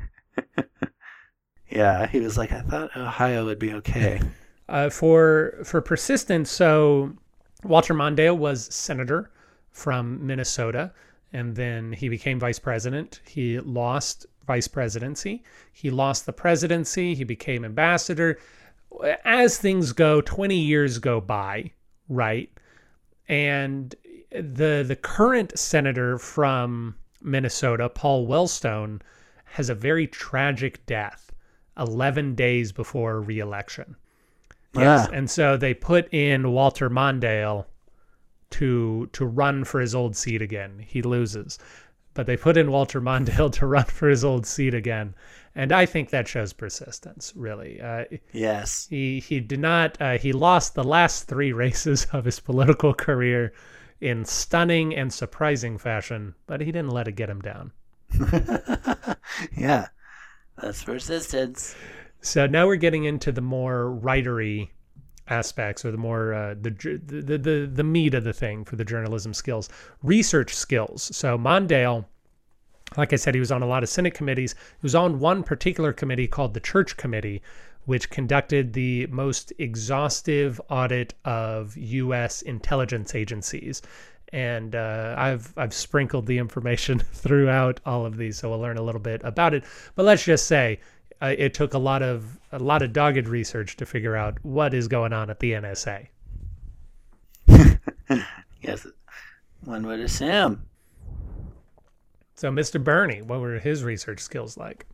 [1.70, 4.20] yeah, he was like, I thought Ohio would be okay.
[4.70, 7.12] Uh, for for persistence, so
[7.64, 9.32] Walter Mondale was senator
[9.70, 10.92] from Minnesota,
[11.32, 13.20] and then he became vice president.
[13.26, 15.42] He lost vice presidency.
[15.72, 17.14] He lost the presidency.
[17.14, 18.38] He became ambassador.
[19.24, 21.72] As things go, 20 years go by,
[22.08, 22.50] right?
[23.28, 23.94] And
[24.30, 29.00] the the current senator from Minnesota, Paul Wellstone,
[29.44, 31.32] has a very tragic death
[31.78, 33.96] 11 days before reelection.
[34.74, 35.08] Yes.
[35.10, 35.16] Yeah.
[35.16, 37.66] And so they put in Walter Mondale
[38.50, 40.84] to to run for his old seat again.
[40.86, 41.58] He loses.
[42.14, 45.14] But they put in Walter Mondale to run for his old seat again.
[45.54, 47.80] And I think that shows persistence, really.
[47.80, 48.86] Uh, Yes.
[48.88, 53.52] he he did not uh, he lost the last three races of his political career
[54.00, 57.72] in stunning and surprising fashion, but he didn't let it get him down.
[59.56, 59.88] yeah.
[60.60, 61.74] That's persistence.
[62.20, 64.70] So now we're getting into the more writery
[65.30, 66.70] aspects or the more uh, the,
[67.06, 69.68] the the the meat of the thing for the journalism skills,
[70.02, 71.16] research skills.
[71.16, 72.04] So Mondale,
[72.96, 74.54] like I said, he was on a lot of Senate committees.
[74.54, 77.40] He was on one particular committee called the Church Committee,
[77.86, 82.42] which conducted the most exhaustive audit of U.S.
[82.42, 83.80] intelligence agencies.
[84.32, 88.82] And uh, I've I've sprinkled the information throughout all of these, so we'll learn a
[88.82, 89.64] little bit about it.
[89.94, 90.80] But let's just say
[91.20, 94.74] uh, it took a lot of a lot of dogged research to figure out what
[94.74, 96.08] is going on at the NSA.
[98.62, 98.86] Yes.
[99.64, 100.64] One would assume.
[102.34, 102.82] So, Mr.
[102.82, 104.86] Birney, what were his research skills like?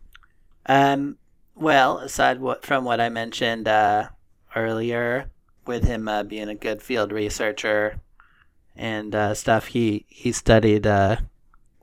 [0.66, 1.16] Um,
[1.54, 4.08] well, aside what, from what I mentioned uh,
[4.54, 5.30] earlier,
[5.66, 8.00] with him uh, being a good field researcher
[8.74, 11.16] and uh, stuff, he he studied uh,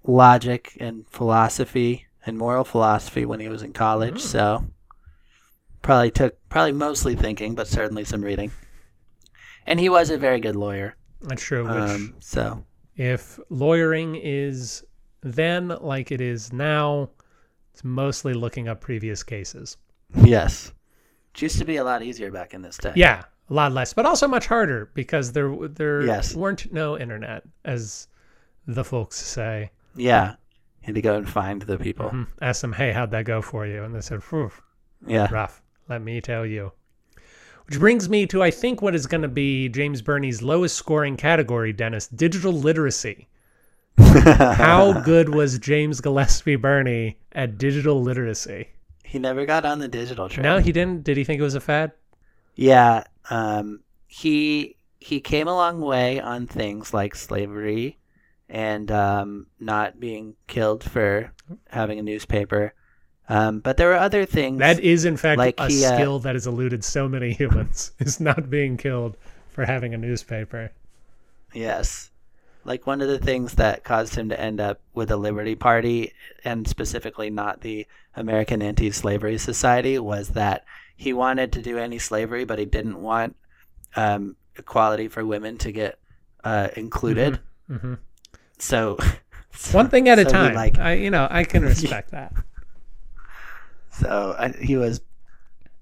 [0.03, 4.21] logic and philosophy and moral philosophy when he was in college.
[4.21, 4.65] So
[5.81, 8.51] probably took probably mostly thinking, but certainly some reading.
[9.65, 10.95] And he was a very good lawyer.
[11.21, 11.63] That's true.
[11.63, 11.73] which.
[11.89, 12.63] Um, so
[12.95, 14.83] if lawyering is
[15.21, 17.09] then like it is now,
[17.73, 19.77] it's mostly looking up previous cases.
[20.21, 20.71] yes,
[21.33, 22.91] it used to be a lot easier back in this day.
[22.95, 26.35] Yeah, a lot less, but also much harder because there there Yes.
[26.35, 28.07] weren't no internet, as
[28.67, 29.71] the folks say.
[29.95, 30.35] yeah.
[30.83, 32.09] Had to go and find the people.
[32.09, 32.23] Hmm.
[32.41, 33.83] Ask them, hey, how'd that go for you?
[33.83, 34.51] And they said, Phew,
[35.07, 35.27] Yeah.
[35.31, 35.61] rough.
[35.89, 36.71] Let me tell you.
[37.65, 41.15] Which brings me to, I think, what is going to be James Birney's lowest scoring
[41.15, 43.27] category, Dennis digital literacy.
[43.97, 48.67] How good was James Gillespie Birney at digital literacy?
[49.05, 50.43] He never got on the digital train.
[50.43, 51.03] No, he didn't.
[51.03, 51.91] Did he think it was a fad?
[52.55, 57.97] Yeah, um, he he came a long way on things like slavery
[58.53, 61.33] and um, not being killed for
[61.69, 62.73] having a newspaper.
[63.27, 64.59] Um, but there were other things.
[64.59, 67.91] That is, in fact, Like a he, uh, skill that has eluded so many humans
[67.99, 69.17] is not being killed
[69.49, 70.71] for having a newspaper.
[71.51, 72.11] Yes.
[72.63, 76.13] Like one of the things that caused him to end up with the Liberty Party
[76.45, 80.63] and specifically not the American Anti Slavery Society was that
[80.95, 83.35] he wanted to do anti slavery, but he didn't want
[83.95, 85.97] um, equality for women to get
[86.43, 87.39] uh, included.
[87.69, 87.97] Mhm.
[88.63, 88.97] So,
[89.71, 90.55] One thing at a so he, time.
[90.55, 92.33] like- I, you know, I can respect that.
[93.91, 95.01] so I, he was,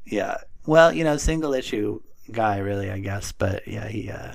[0.06, 0.38] yeah.
[0.66, 2.02] Well, you know, single issue
[2.32, 3.32] guy, really, I guess.
[3.32, 4.34] But yeah, he, uh,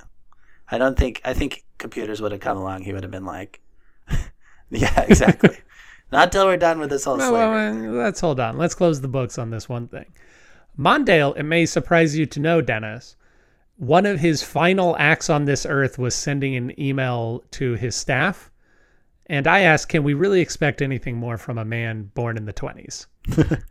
[0.70, 2.82] I don't think, I think computers would have come along.
[2.82, 3.60] He would have been like,
[4.70, 5.56] yeah, exactly.
[6.12, 7.72] Not till we're done with this whole Well, well, uh,
[8.02, 8.56] let's hold on.
[8.58, 10.06] Let's close the books on this one thing.
[10.78, 13.16] Mondale, it may surprise you to know, Dennis,
[13.76, 18.50] one of his final acts on this earth was sending an email to his staff.
[19.26, 22.52] And I asked, can we really expect anything more from a man born in the
[22.52, 23.06] 20s?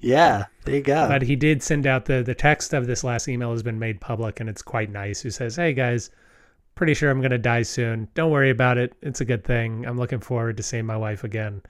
[0.00, 1.06] Yeah, there you go.
[1.08, 4.00] But he did send out the the text of this last email has been made
[4.00, 5.20] public and it's quite nice.
[5.20, 6.10] Who says, "Hey guys,
[6.74, 8.08] pretty sure I'm gonna die soon.
[8.14, 8.94] Don't worry about it.
[9.02, 9.86] It's a good thing.
[9.86, 11.62] I'm looking forward to seeing my wife again."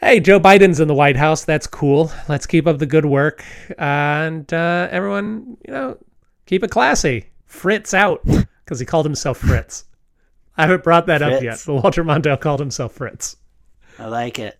[0.00, 1.44] Hey, Joe Biden's in the White House.
[1.44, 2.12] That's cool.
[2.28, 3.44] Let's keep up the good work,
[3.78, 5.98] and uh, everyone, you know,
[6.46, 7.26] keep it classy.
[7.44, 8.24] Fritz out
[8.64, 9.84] because he called himself Fritz.
[10.56, 13.36] I haven't brought that up yet, but Walter Mondale called himself Fritz.
[13.98, 14.58] I like it.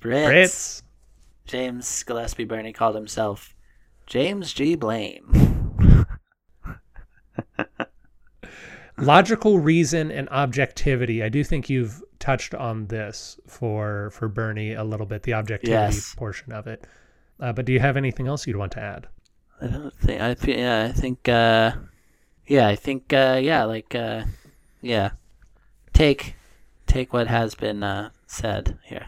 [0.00, 0.26] Fritz.
[0.28, 0.82] Fritz.
[1.46, 3.54] James Gillespie Birney called himself
[4.06, 4.74] James G.
[4.76, 6.06] Blame.
[8.98, 14.84] logical reason and objectivity i do think you've touched on this for for birney a
[14.84, 16.14] little bit the objectivity Yes.
[16.14, 16.86] portion of it
[17.40, 19.08] uh, but do you have anything else you'd want to add
[19.60, 21.72] I don't think I feel yeah, I think uh
[22.46, 24.24] yeah, I think uh yeah, like uh
[24.80, 25.10] yeah.
[25.92, 26.36] Take
[26.86, 29.06] take what has been uh said here.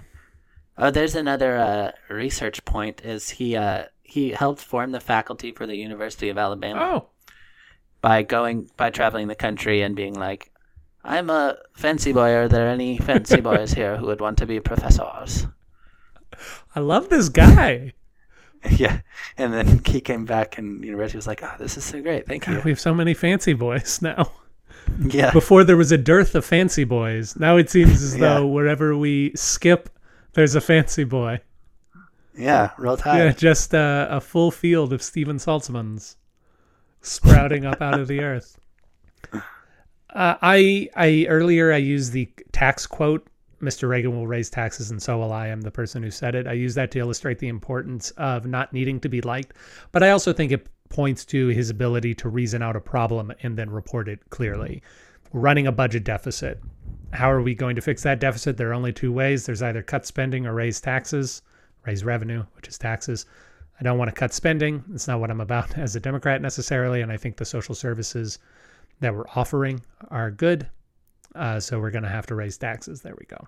[0.76, 5.66] Oh, there's another uh research point is he uh he helped form the faculty for
[5.66, 7.08] the University of Alabama oh
[8.00, 10.50] by going by traveling the country and being like
[11.04, 12.32] I'm a fancy boy.
[12.32, 15.46] Are there any fancy boys here who would want to be professors?
[16.74, 17.92] i love this guy
[18.70, 19.00] yeah,
[19.36, 22.00] and then he came back, and you know, Reggie was like, "Oh, this is so
[22.02, 24.30] great, thank you." we have so many fancy boys now
[25.00, 28.20] Yeah, before there was a dearth of fancy boys now it seems as Yeah.
[28.20, 29.88] though wherever we skip
[30.34, 31.40] there's a fancy boy
[32.36, 33.18] yeah, real tide.
[33.18, 36.16] yeah just uh, a full field of steven saltzmans
[37.00, 38.58] sprouting up out of the earth
[40.14, 43.26] Uh, I I earlier I used the tax quote.
[43.62, 43.88] Mr.
[43.88, 45.46] Reagan will raise taxes, and so will I.
[45.46, 46.46] I'm the person who said it.
[46.46, 49.54] I use that to illustrate the importance of not needing to be liked,
[49.92, 53.56] but I also think it points to his ability to reason out a problem and
[53.56, 54.82] then report it clearly.
[55.32, 56.60] We're running a budget deficit.
[57.12, 58.56] How are we going to fix that deficit?
[58.56, 59.46] There are only two ways.
[59.46, 61.42] There's either cut spending or raise taxes,
[61.86, 63.26] raise revenue, which is taxes.
[63.80, 64.84] I don't want to cut spending.
[64.92, 68.38] It's not what I'm about as a Democrat necessarily, and I think the social services
[69.00, 70.68] that we're offering are good.
[71.34, 73.00] Uh, so we're going to have to raise taxes.
[73.00, 73.46] There we go.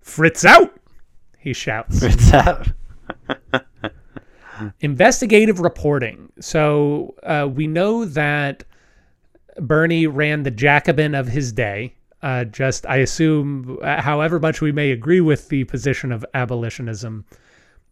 [0.00, 0.78] Fritz out,
[1.38, 2.02] he shouts.
[2.02, 2.68] It's out.
[4.80, 6.32] Investigative reporting.
[6.40, 8.64] So uh, we know that
[9.58, 11.94] Birney ran the Jacobin of his day.
[12.22, 17.24] Uh, just, I assume, however much we may agree with the position of abolitionism,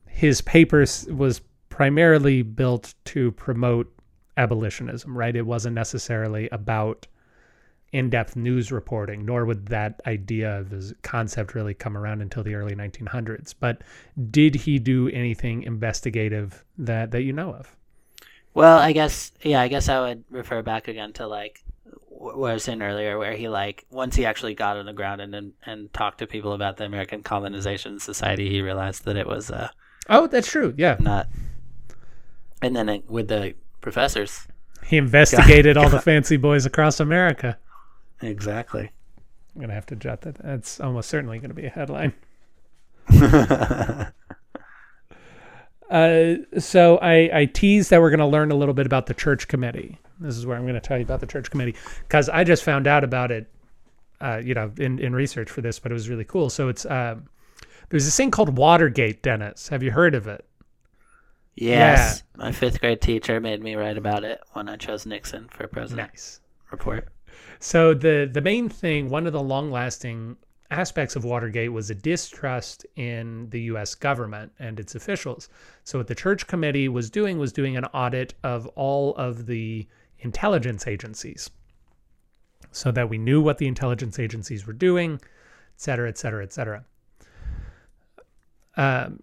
[0.07, 3.93] his paper was primarily built to promote
[4.37, 5.37] abolitionism, right?
[5.37, 7.07] It wasn't necessarily about
[7.95, 12.57] in-depth news reporting, nor would that idea of this concept really come around until the
[12.57, 13.55] early 1900s.
[13.59, 13.83] But
[14.33, 17.77] did he do anything investigative that that you know of?
[18.53, 21.63] Well, I guess yeah, I guess I would refer back again to like
[22.09, 25.21] what I was saying earlier, where he like once he actually got on the ground
[25.21, 29.29] and and, and talked to people about the American Colonization Society, he realized that it
[29.29, 29.69] was uh
[30.09, 30.75] Oh, that's true.
[30.77, 31.29] Yeah, not.
[32.61, 34.49] And then it, with the professors,
[34.85, 37.57] he investigated all the fancy boys across America.
[38.25, 38.91] Exactly.
[39.55, 40.37] I'm gonna have to jot that.
[40.37, 42.13] That's almost certainly gonna be a headline.
[45.91, 49.15] Uh, so I, I teased that we're going to learn a little bit about the
[49.15, 49.99] church committee.
[50.19, 52.65] This is where I'm going to tell you about the church committee because I just
[52.65, 53.47] found out about it,
[54.21, 56.49] uh, you know, in, in research for this, but it was really cool.
[56.49, 57.29] So it's um,
[57.91, 59.69] there's this thing called Watergate, Dennis.
[59.69, 60.45] Have you heard of it?
[61.55, 65.69] Yes, my fifth grade teacher made me write about it when I chose Nixon for
[65.69, 66.41] president Nice.
[66.73, 67.09] report.
[67.61, 70.37] So the the main thing, one of the long lasting
[70.71, 73.95] aspects of Watergate was a distrust in the U.S.
[73.95, 75.49] government and its officials.
[75.85, 79.87] So what the Church Committee was doing was doing an audit of all of the
[80.19, 81.51] intelligence agencies,
[82.73, 85.21] so that we knew what the intelligence agencies were doing, et
[85.77, 86.85] cetera, et cetera, et cetera.
[88.77, 89.23] Um,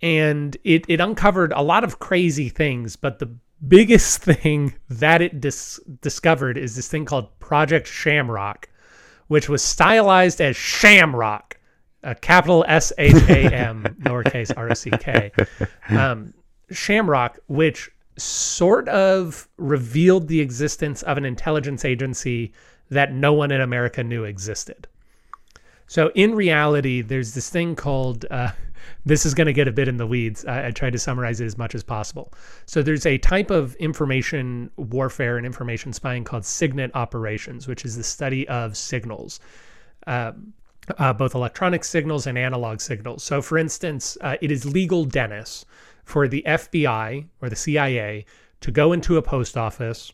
[0.00, 3.34] and it, it uncovered a lot of crazy things, but the
[3.66, 8.68] biggest thing that it dis discovered is this thing called Project Shamrock,
[9.28, 11.58] which was stylized as Shamrock,
[12.02, 15.32] a capital S H A M, lowercase R O C K.
[15.88, 16.34] Um,
[16.70, 22.52] Shamrock, which sort of revealed the existence of an intelligence agency
[22.90, 24.86] that no one in America knew existed.
[25.86, 28.24] So in reality, there's this thing called.
[28.30, 28.52] Uh,
[29.04, 30.44] this is going to get a bit in the weeds.
[30.44, 32.32] I, I tried to summarize it as much as possible.
[32.66, 37.96] So there's a type of information warfare and information spying called SIGINT operations, which is
[37.96, 39.40] the study of signals.
[40.06, 40.52] Um,
[40.98, 43.24] uh, both electronic signals and analog signals.
[43.24, 45.64] So, for instance, uh, it is legal, Dennis,
[46.04, 48.24] for the FBI or the CIA
[48.60, 50.12] to go into a post office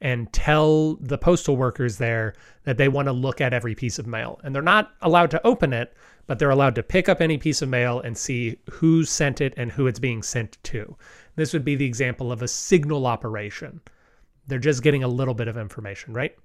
[0.00, 4.06] and tell the postal workers there that they want to look at every piece of
[4.06, 4.40] mail.
[4.44, 5.94] And they're not allowed to open it,
[6.28, 9.54] but they're allowed to pick up any piece of mail and see who sent it
[9.56, 10.94] and who it's being sent to.
[11.36, 13.80] This would be the example of a signal operation.
[14.46, 16.36] They're just getting a little bit of information, right?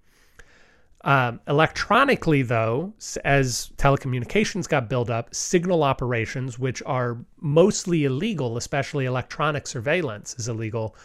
[1.02, 2.94] Um, electronically, though,
[3.26, 10.48] as telecommunications got built up, signal operations, which are mostly illegal, especially electronic surveillance is
[10.48, 10.96] illegal,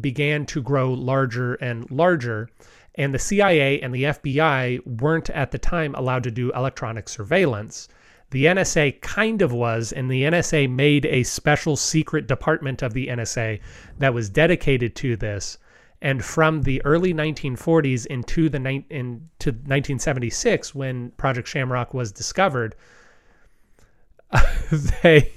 [0.00, 2.50] began to grow larger and larger.
[2.96, 7.88] And the CIA and the FBI weren't at the time allowed to do electronic surveillance.
[8.30, 13.06] The NSA kind of was, and the NSA made a special secret department of the
[13.06, 13.60] NSA
[13.98, 15.58] that was dedicated to this.
[16.02, 22.74] And from the early 1940s into the into 1976 when Project Shamrock was discovered
[25.02, 25.32] they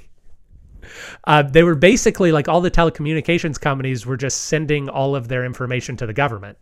[1.25, 5.45] uh, they were basically like all the telecommunications companies were just sending all of their
[5.45, 6.57] information to the government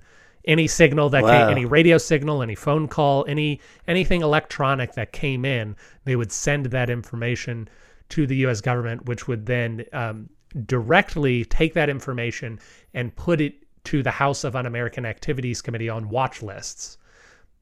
[0.47, 1.29] any signal that Wow.
[1.47, 5.75] came any radio signal any phone call any anything electronic that came in
[6.05, 7.67] they would send that information
[8.09, 10.29] to the US government which would then um,
[10.65, 12.59] directly take that information
[12.93, 16.97] and put it to the House of Un-American Activities Committee on watch lists.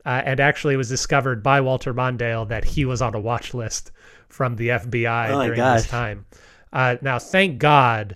[0.05, 3.53] Uh, and actually, it was discovered by Walter Mondale that he was on a watch
[3.53, 3.91] list
[4.29, 5.81] from the FBI Oh during gosh.
[5.81, 6.25] this time.
[6.73, 8.15] Uh, now, thank God,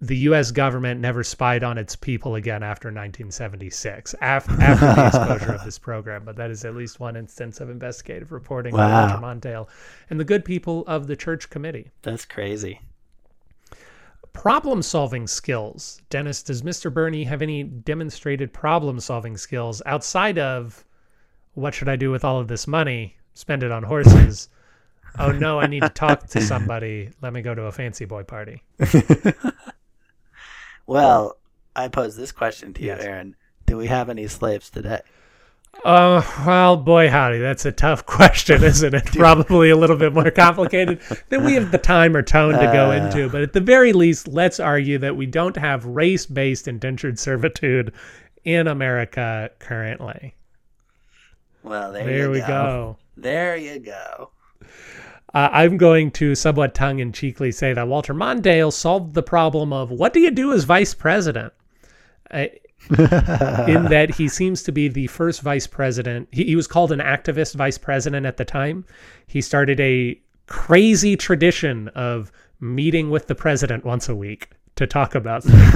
[0.00, 0.52] the U.S.
[0.52, 5.78] government never spied on its people again after 1976, af after the exposure of this
[5.78, 6.24] program.
[6.24, 9.20] But that is at least one instance of investigative reporting by Wow.
[9.20, 9.66] Mondale
[10.08, 12.80] and the good people of the Church Committee That's crazy.
[14.32, 16.00] problem solving skills.
[16.10, 16.92] Dennis, does Mr.
[16.94, 20.84] Birney have any demonstrated problem solving skills outside of
[21.54, 23.16] what should I do with all of this money?
[23.34, 24.48] Spend it on horses.
[25.18, 27.10] oh no, I need to talk to somebody.
[27.20, 28.62] Let me go to a fancy boy party.
[30.88, 31.36] Well,
[31.76, 33.04] I pose this question to you, Yes.
[33.04, 33.36] Aaron.
[33.66, 35.02] Do we have any slaves today?
[35.84, 39.04] Uh, well, boy, howdy, that's a tough question, isn't it?
[39.12, 42.90] Probably a little bit more complicated than we have the time or tone to go
[42.90, 43.28] into.
[43.28, 47.92] But at the very least, let's argue that we don't have race based indentured servitude
[48.44, 50.34] in America currently.
[51.62, 52.46] Well, there, There you we go.
[52.46, 52.96] go.
[53.18, 54.30] There you go.
[55.34, 59.72] Uh, I'm going to somewhat tongue in cheekly say that Walter Mondale solved the problem
[59.72, 61.52] of what do you do as vice president?
[62.30, 62.46] Uh,
[62.90, 66.28] in that he seems to be the first vice president.
[66.30, 68.84] He, he was called an activist vice president at the time.
[69.26, 75.14] He started a crazy tradition of meeting with the president once a week to talk
[75.14, 75.74] about things.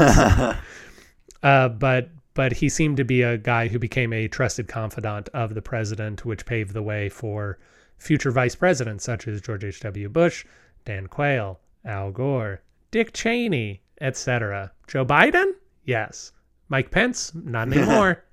[1.43, 5.55] uh, but but he seemed to be a guy who became a trusted confidant of
[5.55, 7.59] the president, which paved the way for
[8.03, 10.09] future vice presidents such as George H.W.
[10.09, 10.45] Bush,
[10.85, 14.73] Dan Quayle, Al Gore, Dick Cheney, etc.
[14.89, 15.53] Joe Biden?
[15.85, 16.33] Yes.
[16.69, 17.33] Mike Pence?
[17.35, 18.25] Not anymore.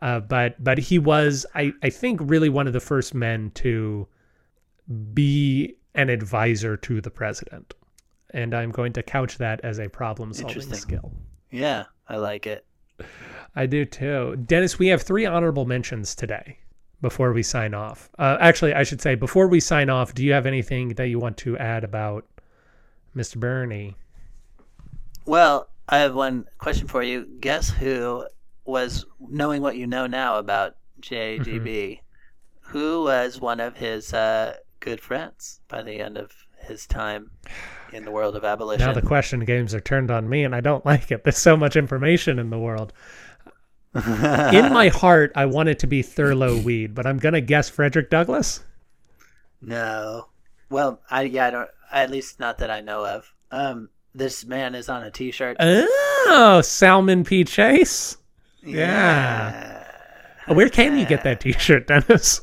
[0.00, 4.06] uh, but but he was, I, I think, really one of the first men to
[5.12, 7.74] be an advisor to the president.
[8.32, 11.12] And I'm going to couch that as a problem solving skill.
[11.50, 12.64] Yeah, I like it.
[13.56, 14.36] I do too.
[14.46, 16.58] Dennis, we have three honorable mentions today
[17.00, 18.10] before we sign off.
[18.18, 21.18] Uh, actually, I should say, before we sign off, do you have anything that you
[21.18, 22.26] want to add about
[23.16, 23.38] Mr.
[23.38, 23.96] Birney?
[25.26, 27.26] Well, I have one question for you.
[27.40, 28.26] Guess who
[28.64, 31.40] was knowing what you know now about JGB?
[31.44, 32.70] Mm-hmm.
[32.70, 37.30] Who was one of his uh, good friends by the end of his time
[37.92, 38.86] in the world of abolition?
[38.86, 41.24] Now the question games are turned on me, and I don't like it.
[41.24, 42.92] There's so much information in the world.
[43.94, 44.02] In
[44.72, 48.62] my heart, I want it to be Thurlow Weed, but I'm gonna guess Frederick Douglass.
[49.60, 50.28] No.
[50.68, 51.70] Well, I yeah, I don't.
[51.92, 53.32] At least not that I know of.
[53.50, 55.56] Um, this man is on a T-shirt.
[55.60, 57.42] Oh, Salmon P.
[57.44, 58.16] Chase.
[58.62, 59.84] yeah.
[60.46, 62.42] Where can you get that T-shirt, Dennis?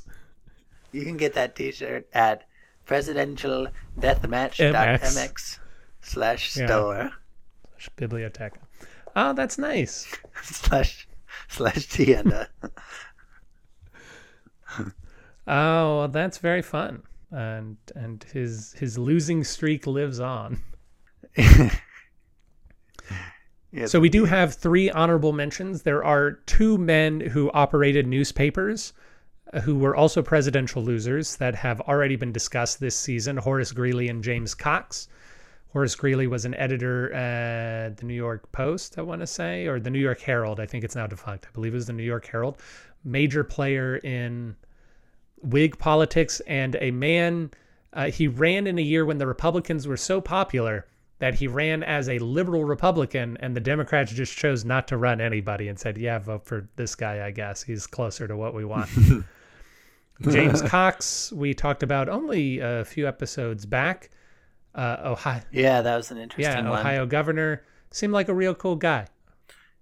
[0.92, 2.44] You can get that T-shirt at
[2.86, 3.68] presidential
[4.00, 5.60] deathmatch.mx
[6.02, 6.66] slash Yeah.
[6.68, 7.12] store
[7.96, 8.58] Biblioteca.
[9.16, 10.08] Oh, that's nice.
[10.44, 11.07] slash
[11.50, 12.50] slash tienda.
[15.50, 17.04] Oh, well, that's very fun.
[17.32, 20.62] And and his his losing streak lives on.
[23.72, 25.82] Yeah, So we do have three honorable mentions.
[25.84, 28.94] There are two men who operated newspapers
[29.52, 34.08] uh, who were also presidential losers that have already been discussed this season, Horace Greeley
[34.08, 35.10] and James Cox.
[35.78, 39.80] Horace Greeley was an editor at the New York Post, I want to say, or
[39.80, 40.60] the New York Herald.
[40.60, 41.46] I think it's now defunct.
[41.48, 42.58] I believe it was the New York Herald.
[43.04, 44.56] Major player in
[45.44, 47.52] Whig politics and a man.
[47.94, 50.88] Uh, he ran in a year when the Republicans were so popular
[51.20, 55.22] that he ran as a liberal Republican, and the Democrats just chose not to run
[55.22, 57.24] anybody and said, "Yeah, vote for this guy.
[57.24, 58.90] I guess he's closer to what we want."
[60.22, 64.10] James Cox, we talked about only a few episodes back.
[64.78, 66.80] Uh, Ohio, Yeah, that was an interesting yeah, one.
[66.80, 69.08] Ohio governor seemed like a real cool guy.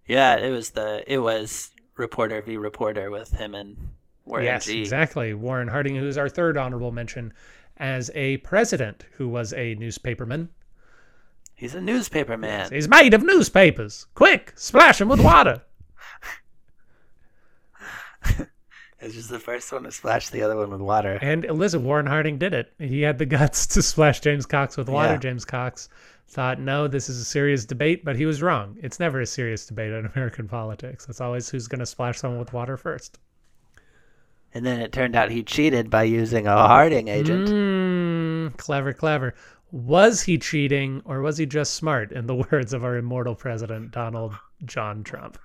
[0.07, 3.75] Yeah, it was the it was reporter v reporter with him and
[4.25, 4.81] Warren yes, G.
[4.81, 5.33] exactly.
[5.33, 7.33] Warren Harding, who's our third honorable mention,
[7.77, 10.47] as a president who was a newspaperman.
[11.53, 12.69] He's a newspaper man.
[12.71, 14.07] He's made of newspapers.
[14.15, 15.61] Quick, splash him with water.
[18.99, 21.19] It's just the first one to splash the other one with water.
[21.21, 22.73] And listen, Warren Harding did it.
[22.79, 25.13] He had the guts to splash James Cox with water.
[25.13, 25.19] Yeah.
[25.19, 25.89] James Cox
[26.27, 28.77] thought, no, this is a serious debate, but he was wrong.
[28.81, 31.07] It's never a serious debate in American politics.
[31.09, 33.19] It's always who's going to splash someone with water first.
[34.53, 37.49] And then it turned out he cheated by using a Harding agent.
[37.49, 39.35] Mm, clever, clever.
[39.71, 43.91] Was he cheating or was he just smart, in the words of our immortal president,
[43.91, 44.33] Donald
[44.63, 45.37] John Trump?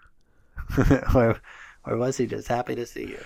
[1.87, 3.19] or, was he just happy to see you?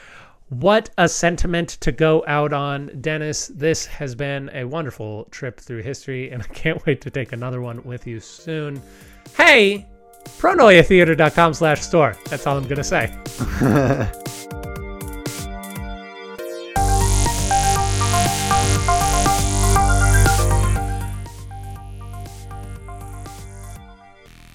[0.50, 3.48] What a sentiment to go out on, Dennis.
[3.48, 7.60] This has been a wonderful trip through history, and I can't wait to take another
[7.60, 8.80] one with you soon.
[9.36, 9.86] Hey,
[10.38, 12.16] pronoiatheater.com slash store.
[12.26, 14.12] That's all I'm going to say.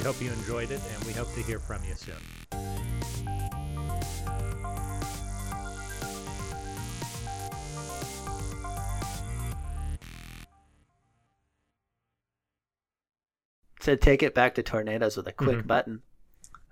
[0.00, 2.16] We hope you enjoyed it, and we hope to hear from you soon.
[13.80, 15.66] To take it back to tornadoes with a quick Mhm.
[15.66, 16.02] button,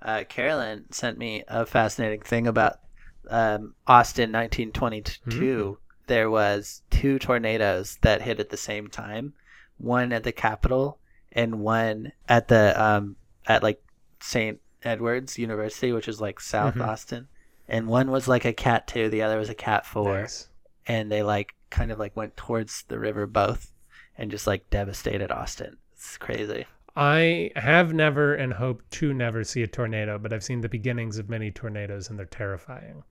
[0.01, 2.81] uh, Carolyn sent me a fascinating thing about
[3.29, 5.79] um, Austin 1922.
[6.07, 9.35] There was two tornadoes that hit at the same time,
[9.77, 10.99] one at the Capitol
[11.33, 13.17] and one at the um,
[13.47, 13.83] at like
[14.21, 14.61] St.
[14.83, 16.87] Edward's University, which is like South Mhm.
[16.87, 17.29] Austin.
[17.69, 20.21] And one was like a cat two, the other was a cat four.
[20.23, 20.49] Nice.
[20.87, 23.73] and they like kind of like went towards the river both
[24.17, 25.77] and just like devastated Austin.
[25.93, 26.65] It's crazy.
[26.97, 31.19] I have never and hope to never see a tornado, but I've seen the beginnings
[31.19, 33.05] of many tornadoes, and they're terrifying.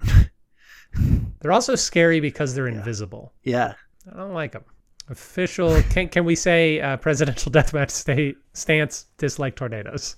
[1.40, 3.32] they're also scary because they're invisible.
[3.42, 3.74] Yeah.
[4.12, 4.64] I don't like them.
[5.10, 10.16] Official can can we say uh, presidential deathmatch state stance dislike tornadoes?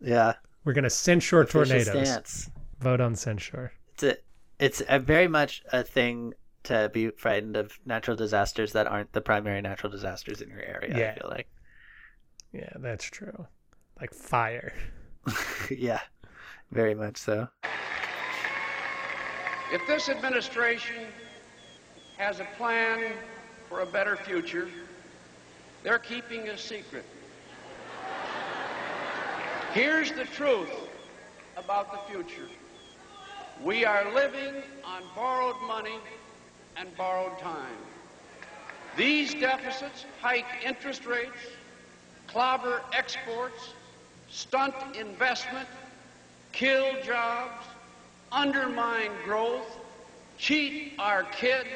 [0.00, 0.34] Yeah.
[0.64, 2.08] We're gonna censure Official tornadoes.
[2.08, 2.50] stance.
[2.78, 3.72] Vote on censure.
[3.94, 4.16] It's a,
[4.60, 9.20] it's a very much a thing to be frightened of natural disasters that aren't the
[9.20, 10.96] primary natural disasters in your area.
[10.96, 11.10] Yeah.
[11.10, 11.48] I feel like.
[12.52, 13.46] Yeah, that's true.
[14.00, 14.72] Like fire.
[15.70, 16.00] yeah.
[16.70, 17.48] Very much so.
[19.72, 21.06] If this administration
[22.18, 23.12] has a plan
[23.70, 24.68] for a better future,
[25.84, 27.04] they're keeping a secret.
[29.72, 30.68] Here's the truth
[31.56, 32.48] about the future.
[33.62, 34.54] We are living
[34.84, 35.98] on borrowed money
[36.76, 37.76] and borrowed time.
[38.96, 41.38] These deficits hike interest rates,
[42.26, 43.74] clobber exports,
[44.28, 45.68] stunt investment,
[46.50, 47.64] kill jobs,
[48.32, 49.78] undermine growth,
[50.38, 51.68] cheat our kids,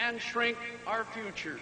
[0.00, 1.58] and shrink our future.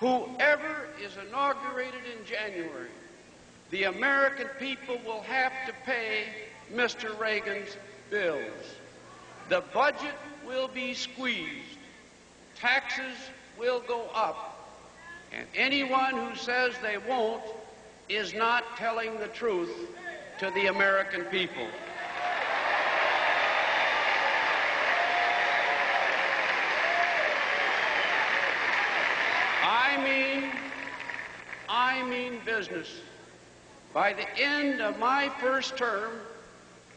[0.00, 2.90] Whoever is inaugurated in January,
[3.70, 6.24] the American people will have to pay
[6.72, 7.18] Mr.
[7.20, 7.76] Reagan's
[8.10, 8.76] bills.
[9.48, 10.14] The budget
[10.46, 11.78] will be squeezed.
[12.56, 13.16] Taxes
[13.58, 14.54] will go up.
[15.32, 17.42] And anyone who says they won't
[18.08, 19.74] is not telling the truth
[20.38, 21.66] to the American people.
[29.98, 30.50] I mean,
[31.68, 32.88] I mean business.
[33.92, 36.12] By the end of my first term,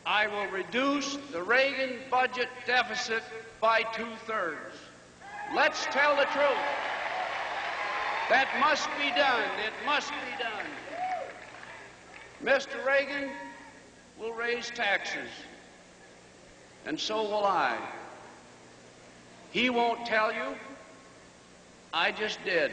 [0.06, 3.24] I will reduce the Reagan budget deficit
[3.60, 4.76] by two thirds.
[5.56, 6.68] Let's tell the truth.
[8.30, 9.50] That must be done.
[9.66, 10.68] It must be done.
[12.44, 12.86] Mr.
[12.86, 13.32] Reagan
[14.20, 15.30] will raise taxes,
[16.86, 17.78] and so will I.
[19.52, 20.56] He won't tell you.
[21.94, 22.72] I just did.